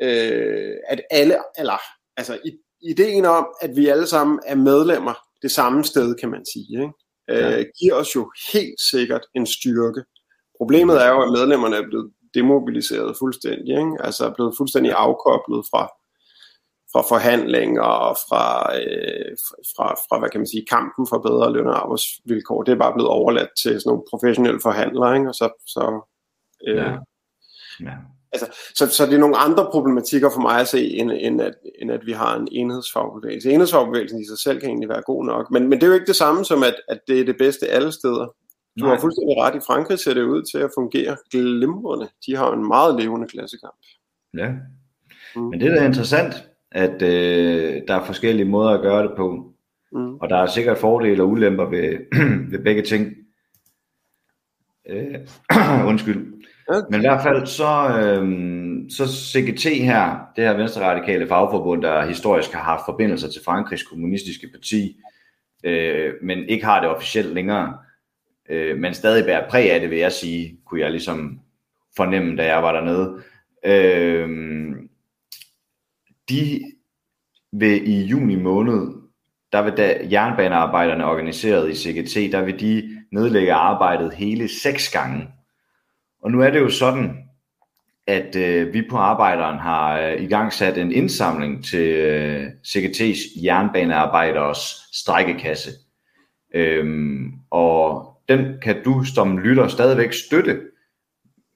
øh, 0.02 0.74
at 0.88 1.00
alle, 1.10 1.36
eller 1.58 1.78
altså 2.16 2.38
ideen 2.82 3.24
om, 3.24 3.46
at 3.60 3.76
vi 3.76 3.88
alle 3.88 4.06
sammen 4.06 4.40
er 4.46 4.54
medlemmer 4.54 5.14
det 5.42 5.50
samme 5.50 5.84
sted, 5.84 6.14
kan 6.14 6.30
man 6.30 6.44
sige, 6.52 6.82
ikke? 6.82 6.92
Ja. 7.28 7.58
Øh, 7.58 7.66
giver 7.80 7.94
os 7.94 8.14
jo 8.14 8.32
helt 8.52 8.80
sikkert 8.80 9.24
en 9.34 9.46
styrke. 9.46 10.04
Problemet 10.58 11.02
er 11.04 11.08
jo, 11.08 11.22
at 11.22 11.32
medlemmerne 11.32 11.76
er 11.76 11.86
blevet 11.86 12.12
demobiliseret 12.34 13.16
fuldstændig, 13.18 13.78
ikke? 13.78 13.96
altså 14.00 14.26
er 14.26 14.34
blevet 14.34 14.54
fuldstændig 14.58 14.92
afkoblet 14.92 15.64
fra, 15.70 15.82
fra 16.92 17.02
forhandlinger 17.08 17.82
og 17.82 18.16
fra, 18.28 18.44
øh, 18.76 19.36
fra, 19.76 19.94
fra, 19.94 20.18
hvad 20.18 20.30
kan 20.30 20.40
man 20.40 20.52
sige, 20.52 20.66
kampen 20.70 21.06
for 21.10 21.18
bedre 21.18 21.52
løn 21.52 21.66
og 21.66 21.82
arbejdsvilkår. 21.82 22.62
Det 22.62 22.72
er 22.72 22.84
bare 22.84 22.94
blevet 22.94 23.10
overladt 23.10 23.50
til 23.62 23.80
sådan 23.80 23.88
nogle 23.90 24.08
professionelle 24.10 24.60
forhandlere, 24.62 25.16
ikke? 25.16 25.28
og 25.28 25.34
så, 25.34 25.46
så 25.66 25.84
øh, 26.68 26.76
Ja. 26.76 26.96
Ja. 27.80 27.96
Så, 28.74 28.86
så 28.86 29.06
det 29.06 29.14
er 29.14 29.18
nogle 29.18 29.36
andre 29.36 29.68
problematikker 29.72 30.30
for 30.30 30.40
mig 30.40 30.60
at 30.60 30.68
se, 30.68 30.90
end, 30.90 31.10
end, 31.14 31.40
at, 31.40 31.54
end 31.82 31.90
at 31.92 32.06
vi 32.06 32.12
har 32.12 32.36
en 32.36 32.48
enhedsfagbevægelse. 32.52 33.50
Enhedsfagbevægelsen 33.50 34.20
i 34.20 34.26
sig 34.26 34.38
selv 34.38 34.60
kan 34.60 34.68
egentlig 34.68 34.88
være 34.88 35.02
god 35.02 35.24
nok, 35.24 35.50
men, 35.50 35.62
men 35.68 35.72
det 35.72 35.82
er 35.82 35.86
jo 35.86 35.94
ikke 35.94 36.06
det 36.06 36.16
samme 36.16 36.44
som, 36.44 36.62
at, 36.62 36.74
at 36.88 37.00
det 37.08 37.20
er 37.20 37.24
det 37.24 37.36
bedste 37.38 37.68
alle 37.68 37.92
steder. 37.92 38.34
Du 38.78 38.84
Nej. 38.84 38.94
har 38.94 39.00
fuldstændig 39.00 39.36
ret. 39.36 39.54
I 39.54 39.60
Frankrig 39.66 39.98
ser 39.98 40.14
det 40.14 40.22
ud 40.22 40.42
til 40.52 40.58
at 40.58 40.70
fungere 40.78 41.16
glimrende. 41.30 42.08
De 42.26 42.36
har 42.36 42.52
en 42.52 42.66
meget 42.66 43.00
levende 43.00 43.28
klassekamp. 43.28 43.74
Ja. 44.36 44.48
Mm. 45.36 45.42
Men 45.42 45.60
det 45.60 45.70
er 45.70 45.74
da 45.74 45.86
interessant, 45.86 46.48
at 46.70 47.02
øh, 47.02 47.82
der 47.88 47.94
er 47.94 48.04
forskellige 48.04 48.48
måder 48.48 48.70
at 48.70 48.82
gøre 48.82 49.02
det 49.02 49.12
på. 49.16 49.52
Mm. 49.92 50.14
Og 50.14 50.28
der 50.28 50.36
er 50.36 50.46
sikkert 50.46 50.78
fordele 50.78 51.22
og 51.22 51.28
ulemper 51.28 51.64
ved, 51.64 51.98
ved 52.50 52.58
begge 52.64 52.82
ting. 52.82 53.16
Øh, 54.88 55.14
undskyld. 55.90 56.32
Men 56.90 57.00
i 57.00 57.06
hvert 57.06 57.22
fald 57.22 57.46
så, 57.46 57.98
øh, 57.98 58.90
så 58.90 59.06
CGT 59.06 59.84
her, 59.84 60.18
det 60.36 60.44
her 60.44 60.56
venstre 60.56 60.90
radikale 60.90 61.28
fagforbund, 61.28 61.82
der 61.82 62.06
historisk 62.06 62.52
har 62.52 62.62
haft 62.62 62.82
forbindelser 62.86 63.28
til 63.28 63.42
Frankrigs 63.44 63.82
kommunistiske 63.82 64.48
parti, 64.52 64.96
øh, 65.64 66.14
men 66.22 66.48
ikke 66.48 66.64
har 66.64 66.80
det 66.80 66.90
officielt 66.90 67.34
længere, 67.34 67.78
øh, 68.48 68.78
men 68.78 68.94
stadig 68.94 69.24
bærer 69.24 69.48
præg 69.48 69.72
af 69.72 69.80
det, 69.80 69.90
vil 69.90 69.98
jeg 69.98 70.12
sige, 70.12 70.58
kunne 70.66 70.80
jeg 70.80 70.90
ligesom 70.90 71.40
fornemme, 71.96 72.36
da 72.36 72.46
jeg 72.46 72.62
var 72.62 72.72
dernede. 72.72 73.22
Øh, 73.64 74.28
de 76.28 76.60
vil 77.52 77.88
i 77.88 78.04
juni 78.04 78.36
måned, 78.36 79.02
der 79.52 79.62
vil 79.62 79.72
da 79.72 80.08
jernbanearbejderne 80.10 81.04
organiseret 81.04 81.70
i 81.70 81.74
CGT, 81.74 82.32
der 82.32 82.44
vil 82.44 82.60
de 82.60 82.98
nedlægge 83.12 83.52
arbejdet 83.52 84.14
hele 84.14 84.48
seks 84.48 84.92
gange. 84.92 85.28
Og 86.22 86.30
nu 86.30 86.40
er 86.40 86.50
det 86.50 86.60
jo 86.60 86.70
sådan, 86.70 87.28
at 88.06 88.36
øh, 88.36 88.74
vi 88.74 88.82
på 88.90 88.96
Arbejderen 88.96 89.58
har 89.58 90.00
øh, 90.00 90.22
i 90.22 90.26
gang 90.26 90.52
sat 90.52 90.78
en 90.78 90.92
indsamling 90.92 91.64
til 91.64 91.88
øh, 91.88 92.46
CGT's 92.66 93.44
jernbanearbejderes 93.44 94.58
strækkekasse. 94.92 95.70
Øhm, 96.54 97.32
og 97.50 98.08
den 98.28 98.54
kan 98.62 98.82
du 98.84 99.04
som 99.04 99.38
lytter 99.38 99.68
stadigvæk 99.68 100.12
støtte, 100.12 100.60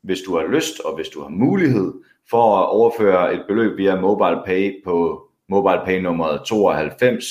hvis 0.03 0.21
du 0.21 0.37
har 0.37 0.47
lyst 0.47 0.81
og 0.81 0.95
hvis 0.95 1.09
du 1.09 1.23
har 1.23 1.29
mulighed 1.29 1.93
for 2.31 2.59
at 2.59 2.69
overføre 2.69 3.35
et 3.35 3.45
beløb 3.49 3.79
via 3.79 4.01
MobilePay 4.01 4.85
på 4.85 5.27
MobilePay 5.49 6.01
nummeret 6.01 6.47
92 6.47 7.25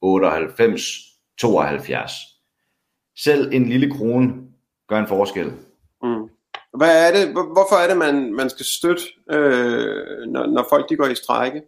98 0.00 0.82
72. 1.38 2.12
selv 3.16 3.54
en 3.54 3.68
lille 3.68 3.90
krone 3.90 4.34
gør 4.88 4.98
en 4.98 5.06
forskel. 5.06 5.52
Hvad 6.76 7.08
er 7.08 7.12
det, 7.12 7.32
hvorfor 7.32 7.76
er 7.76 7.88
det, 7.88 7.96
man, 7.96 8.34
man 8.34 8.50
skal 8.50 8.66
støtte, 8.66 9.02
øh, 9.30 10.26
når, 10.28 10.46
når 10.46 10.66
folk 10.70 10.90
de 10.90 10.96
går 10.96 11.06
i 11.06 11.14
strejke? 11.14 11.62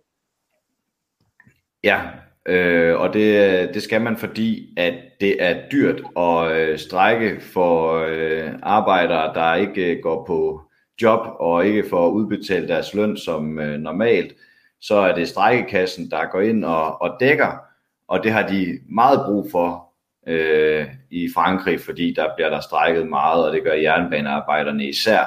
Ja, 1.85 2.01
øh, 2.47 3.01
og 3.01 3.15
det, 3.15 3.75
det 3.75 3.83
skal 3.83 4.01
man, 4.01 4.17
fordi 4.17 4.75
at 4.77 4.95
det 5.21 5.43
er 5.43 5.69
dyrt 5.73 6.03
at 6.17 6.53
øh, 6.53 6.79
strække 6.79 7.41
for 7.41 8.05
øh, 8.09 8.53
arbejdere, 8.63 9.35
der 9.35 9.55
ikke 9.55 9.97
øh, 9.97 10.03
går 10.03 10.25
på 10.25 10.61
job 11.03 11.21
og 11.41 11.67
ikke 11.67 11.89
får 11.91 12.11
udbetalt 12.11 12.69
deres 12.69 12.95
løn 12.95 13.17
som 13.17 13.59
øh, 13.59 13.79
normalt. 13.79 14.33
Så 14.81 14.95
er 14.95 15.15
det 15.15 15.29
strækkekassen, 15.29 16.11
der 16.11 16.31
går 16.33 16.41
ind 16.41 16.65
og, 16.65 17.03
og 17.03 17.17
dækker, 17.21 17.59
og 18.09 18.23
det 18.23 18.33
har 18.33 18.47
de 18.47 18.79
meget 18.89 19.21
brug 19.27 19.51
for 19.51 19.84
øh, 20.27 20.87
i 21.11 21.29
Frankrig, 21.35 21.81
fordi 21.81 22.15
der 22.17 22.29
bliver 22.37 22.51
der 22.51 22.61
strækket 22.61 23.09
meget, 23.09 23.47
og 23.47 23.53
det 23.53 23.65
gør 23.65 23.73
jernbanearbejderne 23.73 24.89
især. 24.89 25.25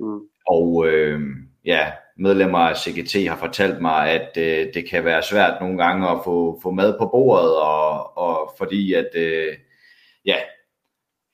Mm. 0.00 0.20
Og 0.46 0.86
øh, 0.88 1.20
ja, 1.64 1.92
medlemmer 2.18 2.58
af 2.58 2.76
CGT 2.76 3.28
har 3.28 3.36
fortalt 3.36 3.80
mig, 3.80 4.10
at 4.10 4.36
øh, 4.36 4.74
det 4.74 4.90
kan 4.90 5.04
være 5.04 5.22
svært 5.22 5.60
nogle 5.60 5.84
gange 5.84 6.08
at 6.08 6.18
få, 6.24 6.60
få 6.62 6.70
mad 6.70 6.98
på 6.98 7.06
bordet, 7.06 7.56
og, 7.56 8.18
og 8.18 8.54
fordi 8.58 8.94
at 8.94 9.08
øh, 9.14 9.56
ja, 10.26 10.36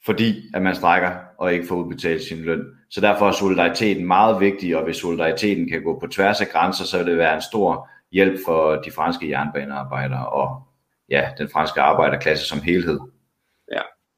fordi 0.07 0.35
at 0.55 0.63
man 0.63 0.75
strækker 0.75 1.11
og 1.39 1.53
ikke 1.53 1.67
får 1.67 1.77
udbetalt 1.77 2.23
sin 2.23 2.39
løn. 2.39 2.65
Så 2.91 3.01
derfor 3.01 3.29
er 3.29 3.33
solidariteten 3.33 4.07
meget 4.07 4.41
vigtig, 4.41 4.77
og 4.77 4.85
hvis 4.85 4.97
solidariteten 4.97 5.69
kan 5.69 5.83
gå 5.83 5.99
på 6.01 6.07
tværs 6.07 6.41
af 6.41 6.49
grænser, 6.49 6.85
så 6.85 6.99
vil 6.99 7.07
det 7.07 7.17
være 7.17 7.35
en 7.35 7.43
stor 7.43 7.89
hjælp 8.13 8.39
for 8.47 8.77
de 8.77 8.91
franske 8.91 9.31
jernbanearbejdere 9.31 10.29
og 10.29 10.66
ja, 11.11 11.31
den 11.39 11.49
franske 11.49 11.81
arbejderklasse 11.81 12.47
som 12.47 12.61
helhed. 12.61 12.99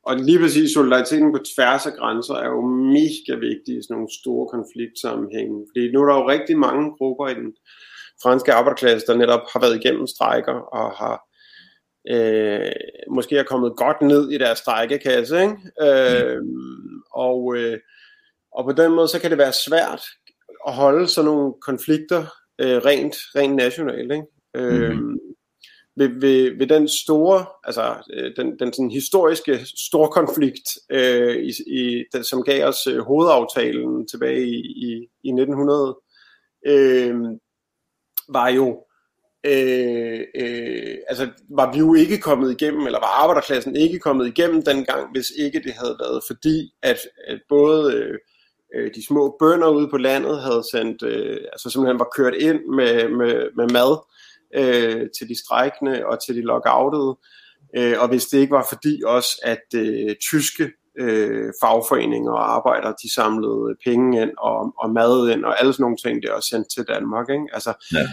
Og 0.09 0.16
lige 0.16 0.38
præcis 0.38 0.74
solidariteten 0.74 1.33
på 1.33 1.38
tværs 1.55 1.87
af 1.87 1.92
grænser 1.92 2.35
er 2.35 2.48
jo 2.48 2.61
mega 2.96 3.35
vigtig 3.48 3.79
i 3.79 3.83
sådan 3.83 3.94
nogle 3.94 4.09
store 4.20 4.48
konfliktsammenhænge. 4.48 5.66
Fordi 5.70 5.92
nu 5.92 6.03
er 6.03 6.07
der 6.09 6.16
jo 6.20 6.29
rigtig 6.29 6.59
mange 6.59 6.90
grupper 6.98 7.29
i 7.29 7.35
den 7.35 7.53
franske 8.22 8.53
arbejderklasse, 8.53 9.07
der 9.07 9.16
netop 9.16 9.40
har 9.53 9.61
været 9.61 9.77
igennem 9.77 10.07
strejker 10.07 10.53
og 10.53 10.90
har 10.90 11.16
øh, 12.11 12.72
måske 13.11 13.38
er 13.38 13.42
kommet 13.42 13.77
godt 13.77 14.03
ned 14.03 14.31
i 14.31 14.38
deres 14.38 14.59
strejkekasse. 14.59 15.40
Ikke? 15.42 15.57
Øh, 15.87 16.42
og, 17.12 17.57
øh, 17.57 17.79
og 18.53 18.64
på 18.64 18.72
den 18.72 18.92
måde, 18.92 19.09
så 19.09 19.20
kan 19.20 19.31
det 19.31 19.38
være 19.38 19.53
svært 19.53 20.03
at 20.66 20.72
holde 20.72 21.09
sådan 21.09 21.31
nogle 21.31 21.55
konflikter 21.62 22.20
øh, 22.59 22.77
rent, 22.77 23.16
rent 23.37 23.57
nationalt. 23.57 24.12
Ikke? 24.12 24.27
Øh, 24.57 24.96
ved, 25.99 26.09
ved, 26.21 26.59
ved 26.59 26.67
den 26.67 26.89
store, 26.89 27.47
altså 27.65 27.95
øh, 28.15 28.33
den, 28.37 28.59
den 28.59 28.73
sådan 28.73 28.91
historiske 28.91 29.59
storkonflikt, 29.89 30.69
øh, 30.91 31.37
i, 31.37 31.53
i, 31.67 32.05
den, 32.13 32.25
som 32.25 32.43
gav 32.43 32.69
os 32.69 32.87
øh, 32.87 32.99
hovedaftalen 32.99 34.09
tilbage 34.09 34.43
i, 34.43 34.59
i, 34.59 35.09
i 35.25 35.29
1900, 35.29 35.99
øh, 36.67 37.15
var 38.29 38.49
jo, 38.49 38.85
øh, 39.45 40.21
øh, 40.35 40.97
altså 41.09 41.29
var 41.51 41.73
vi 41.73 41.79
jo 41.79 41.95
ikke 41.95 42.19
kommet 42.19 42.51
igennem, 42.51 42.87
eller 42.87 42.99
var 42.99 43.23
arbejderklassen 43.23 43.77
ikke 43.77 43.99
kommet 43.99 44.27
igennem 44.27 44.63
dengang, 44.63 45.13
hvis 45.13 45.27
ikke 45.39 45.63
det 45.63 45.73
havde 45.73 45.97
været 46.01 46.23
fordi, 46.27 46.73
at, 46.83 46.99
at 47.27 47.41
både 47.49 47.95
øh, 47.95 48.19
øh 48.75 48.91
de 48.95 49.07
små 49.07 49.37
bønder 49.39 49.69
ude 49.69 49.89
på 49.89 49.97
landet 49.97 50.43
havde 50.43 50.63
sendt, 50.73 51.03
øh, 51.03 51.39
altså 51.53 51.71
simpelthen 51.71 51.99
var 51.99 52.13
kørt 52.17 52.35
ind 52.35 52.61
med, 52.77 53.09
med, 53.09 53.35
med 53.57 53.69
mad, 53.73 53.99
øh, 54.55 55.07
til 55.19 55.29
de 55.29 55.39
strejkende 55.45 56.07
og 56.07 56.25
til 56.27 56.37
de 56.37 56.41
lockoutede. 56.41 57.19
Øh, 57.77 57.95
og 57.99 58.09
hvis 58.09 58.27
det 58.27 58.39
ikke 58.39 58.53
var 58.53 58.67
fordi 58.73 59.03
også, 59.07 59.41
at 59.43 59.67
øh, 59.75 60.15
tyske 60.31 60.73
øh, 61.01 61.53
fagforeninger 61.63 62.33
og 62.33 62.55
arbejdere, 62.55 62.95
de 63.03 63.15
samlede 63.15 63.77
penge 63.85 64.23
ind 64.23 64.31
og, 64.39 64.75
og 64.79 64.91
mad 64.91 65.31
ind 65.31 65.45
og 65.45 65.61
alle 65.61 65.73
sådan 65.73 65.83
nogle 65.83 65.97
ting, 65.97 66.23
det 66.23 66.31
er 66.31 66.35
også 66.35 66.49
sendt 66.49 66.69
til 66.75 66.85
Danmark. 66.89 67.31
Ikke? 67.31 67.47
Altså, 67.53 67.73
Ja. 67.95 68.07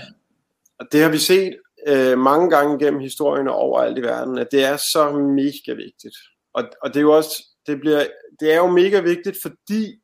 Og 0.80 0.86
det 0.92 1.02
har 1.02 1.10
vi 1.10 1.18
set 1.18 1.56
øh, 1.88 2.18
mange 2.20 2.50
gange 2.50 2.80
gennem 2.80 3.00
historien 3.00 3.48
og 3.48 3.56
overalt 3.56 3.98
i 3.98 4.02
verden, 4.02 4.38
at 4.38 4.48
det 4.52 4.64
er 4.64 4.78
så 4.78 5.12
mega 5.12 5.74
vigtigt. 5.74 6.16
Og, 6.54 6.64
og 6.82 6.90
det 6.90 6.98
er 6.98 7.02
jo 7.02 7.16
også, 7.16 7.44
det, 7.68 7.80
bliver, 7.80 8.06
det 8.40 8.54
er 8.54 8.58
jo 8.58 8.68
mega 8.68 9.00
vigtigt, 9.00 9.38
fordi, 9.42 10.02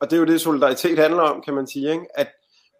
og 0.00 0.10
det 0.10 0.16
er 0.16 0.20
jo 0.20 0.26
det 0.26 0.40
solidaritet 0.40 0.98
handler 0.98 1.22
om, 1.22 1.42
kan 1.42 1.54
man 1.54 1.66
sige, 1.66 1.90
ikke? 1.90 2.06
at 2.14 2.28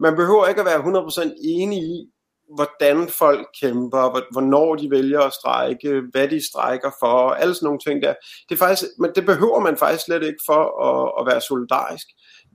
man 0.01 0.17
behøver 0.17 0.47
ikke 0.47 0.61
at 0.61 0.67
være 0.67 1.03
100% 1.31 1.35
enig 1.45 1.79
i, 1.79 2.11
hvordan 2.55 3.09
folk 3.09 3.47
kæmper, 3.61 4.11
hvor- 4.11 4.33
hvornår 4.33 4.75
de 4.77 4.91
vælger 4.91 5.21
at 5.21 5.33
strække, 5.33 6.03
hvad 6.13 6.29
de 6.29 6.47
strækker 6.51 6.91
for, 7.01 7.31
alle 7.31 7.55
sådan 7.55 7.67
nogle 7.67 7.81
ting 7.87 8.03
der. 8.03 8.15
Det, 8.49 8.55
er 8.55 8.59
faktisk, 8.59 8.85
men 8.99 9.11
det 9.15 9.27
behøver 9.27 9.61
man 9.61 9.77
faktisk 9.77 10.05
slet 10.05 10.23
ikke 10.23 10.43
for 10.47 10.63
at, 10.89 11.13
at 11.21 11.33
være 11.33 11.41
solidarisk. 11.41 12.07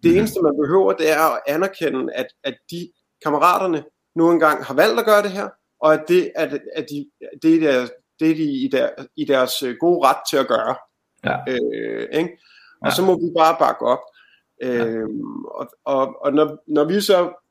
Det 0.03 0.12
Mhm. 0.12 0.17
eneste, 0.17 0.41
man 0.41 0.56
behøver, 0.63 0.93
det 0.93 1.12
er 1.12 1.19
at 1.36 1.39
anerkende, 1.47 2.13
at, 2.13 2.27
at 2.43 2.56
de 2.71 2.91
kammeraterne 3.23 3.84
nu 4.15 4.32
engang 4.32 4.63
har 4.65 4.73
valgt 4.73 4.99
at 4.99 5.06
gøre 5.06 5.23
det 5.23 5.32
her, 5.32 5.49
og 5.82 5.93
at 5.93 6.03
det, 6.08 6.32
at, 6.36 6.60
at 6.75 6.86
de, 6.89 7.10
det, 7.43 7.56
er 7.56 7.71
deres, 7.71 7.91
det 8.19 8.32
er 8.32 8.36
de 8.36 8.43
i, 8.43 8.67
der, 8.71 8.89
i 9.17 9.25
deres 9.25 9.63
øh, 9.63 9.75
gode 9.79 10.08
ret 10.08 10.17
til 10.29 10.38
at 10.38 10.47
gøre. 10.47 10.75
Ja. 11.25 11.38
Øh, 11.47 12.08
ikke? 12.12 12.29
Og 12.82 12.88
Ja. 12.88 12.95
så 12.95 13.01
må 13.01 13.15
vi 13.15 13.34
bare 13.38 13.56
bakke 13.60 13.86
op. 13.86 13.99
Øhm, 14.62 15.45
og 15.45 15.67
og, 15.86 16.15
og 16.25 16.34
når, 16.34 16.58
når 16.67 16.84
vi 16.84 17.01
så 17.01 17.42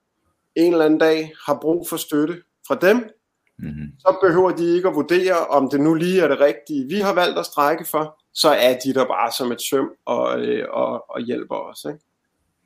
en 0.57 0.73
eller 0.73 0.85
anden 0.85 1.01
dag 1.01 1.33
har 1.47 1.59
brug 1.63 1.89
for 1.89 1.97
støtte 1.97 2.43
fra 2.69 2.75
dem, 2.75 3.11
Mm-hmm. 3.59 3.93
så 3.99 4.19
behøver 4.23 4.51
de 4.51 4.77
ikke 4.77 4.89
at 4.89 4.95
vurdere, 4.95 5.47
om 5.47 5.71
det 5.71 5.81
nu 5.81 5.95
lige 5.95 6.21
er 6.21 6.29
det 6.29 6.41
rigtige, 6.41 6.89
vi 6.89 6.95
har 6.95 7.15
valgt 7.15 7.39
at 7.39 7.47
strække 7.47 7.85
for, 7.91 8.21
så 8.35 8.49
er 8.49 8.79
de 8.85 8.95
der 8.95 9.05
bare 9.05 9.33
som 9.39 9.53
et 9.53 9.63
søm 9.63 9.91
og, 10.05 10.41
øh, 10.41 10.67
og, 10.71 11.11
og 11.11 11.21
hjælper 11.21 11.55
os. 11.55 11.85
Ikke? 11.89 11.99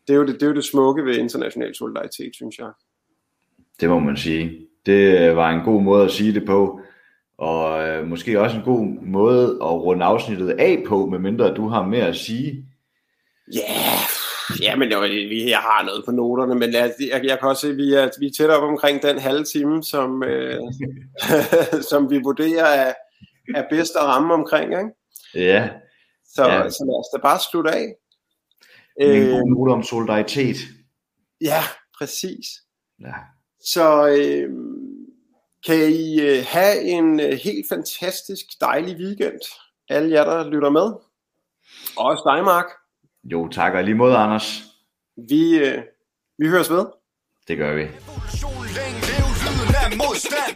Det, 0.06 0.12
er 0.14 0.16
jo 0.18 0.26
det, 0.26 0.34
det 0.34 0.42
er 0.42 0.46
jo 0.46 0.54
det 0.54 0.64
smukke 0.64 1.04
ved 1.04 1.16
international 1.16 1.74
solidaritet, 1.74 2.34
synes 2.34 2.58
jeg. 2.58 2.70
Det 3.80 3.88
må 3.88 3.98
man 3.98 4.16
sige. 4.16 4.66
Det 4.86 5.28
øh, 5.28 5.36
var 5.36 5.50
en 5.50 5.64
god 5.64 5.82
måde 5.82 6.04
at 6.04 6.10
sige 6.10 6.34
det 6.34 6.46
på, 6.46 6.80
og 7.38 7.88
øh, 7.88 8.06
måske 8.06 8.40
også 8.40 8.56
en 8.56 8.62
god 8.62 8.86
måde 9.02 9.44
at 9.62 9.70
runde 9.70 10.04
afsnittet 10.04 10.48
af 10.48 10.82
på, 10.88 11.06
medmindre 11.06 11.54
du 11.54 11.68
har 11.68 11.86
mere 11.86 12.06
at 12.06 12.16
sige. 12.16 12.66
Ja, 13.54 13.58
yeah. 13.58 14.15
Ja 14.60 14.76
men 14.76 14.90
jeg 14.90 15.58
har 15.58 15.84
noget 15.84 16.04
på 16.04 16.10
noterne, 16.10 16.54
men 16.54 16.72
jeg, 16.72 16.94
jeg, 17.00 17.24
jeg 17.24 17.38
kan 17.38 17.48
også 17.48 17.60
se, 17.60 17.68
at 17.70 17.76
vi 17.76 17.94
er, 17.94 18.08
vi 18.20 18.26
er 18.26 18.30
tæt 18.38 18.50
op 18.50 18.62
omkring 18.62 19.02
den 19.02 19.18
halve 19.18 19.44
time, 19.44 19.82
som, 19.84 20.22
øh, 20.22 20.60
som 21.90 22.10
vi 22.10 22.18
vurderer 22.18 22.64
er, 22.66 22.94
er 23.54 23.64
bedst 23.70 23.96
at 23.96 24.02
ramme 24.02 24.34
omkring. 24.34 24.72
Ikke? 24.72 24.90
Ja, 25.34 25.70
Så, 26.34 26.44
Ja. 26.44 26.54
ja. 26.54 26.70
så 26.70 26.84
lad 26.84 26.98
os 27.00 27.06
da 27.14 27.18
bare 27.28 27.38
slutte 27.50 27.70
af. 27.70 27.94
en 29.00 29.22
Øh, 29.22 29.30
god 29.30 29.48
note 29.50 29.70
om 29.72 29.82
solidaritet. 29.82 30.56
ja, 31.40 31.62
præcis. 31.98 32.46
Ja. 33.00 33.12
Så 33.60 34.06
øh, 34.08 34.50
kan 35.66 35.90
I 35.92 36.20
øh, 36.20 36.44
have 36.48 36.80
en 36.82 37.20
øh, 37.20 37.32
helt 37.44 37.68
fantastisk 37.68 38.46
dejlig 38.60 38.96
weekend, 38.96 39.40
alle 39.88 40.10
jer, 40.10 40.24
der 40.24 40.50
lytter 40.50 40.70
med. 40.70 40.92
Og 41.96 42.04
også 42.04 42.22
dig, 42.34 42.44
Mark. 42.44 42.66
Jo, 43.32 43.48
tak 43.48 43.74
og 43.74 43.84
lige 43.84 43.94
måde, 43.94 44.16
Anders. 44.16 44.62
Vi, 45.28 45.58
øh, 45.58 45.82
vi 46.38 46.48
høres 46.48 46.70
ved. 46.70 46.86
Det 47.48 47.56
gør 47.56 47.74
vi. 47.74 47.82
Revolution 47.82 48.64
længe 48.78 49.00
leve 49.10 49.30
lyden 49.42 49.74
af 49.84 49.88
modstand 50.02 50.52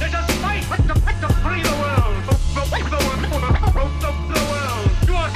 There's 0.00 0.14
a 0.14 0.24
fight 0.42 0.64
to, 0.88 0.94
to 1.22 1.28
free 1.42 1.62
the 1.68 1.74
world. 1.82 2.16
The, 2.26 2.34
the, 2.72 2.80
the, 2.92 2.98
the, 3.02 3.84
the, 4.02 4.10
the 4.32 4.42
world. 4.50 4.88
You 5.08 5.14
are, 5.22 5.30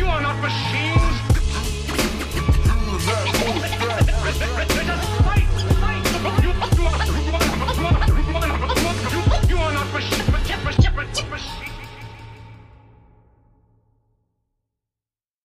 you 0.00 0.06
are 0.14 0.22
not 0.22 0.36
machines. 0.42 0.85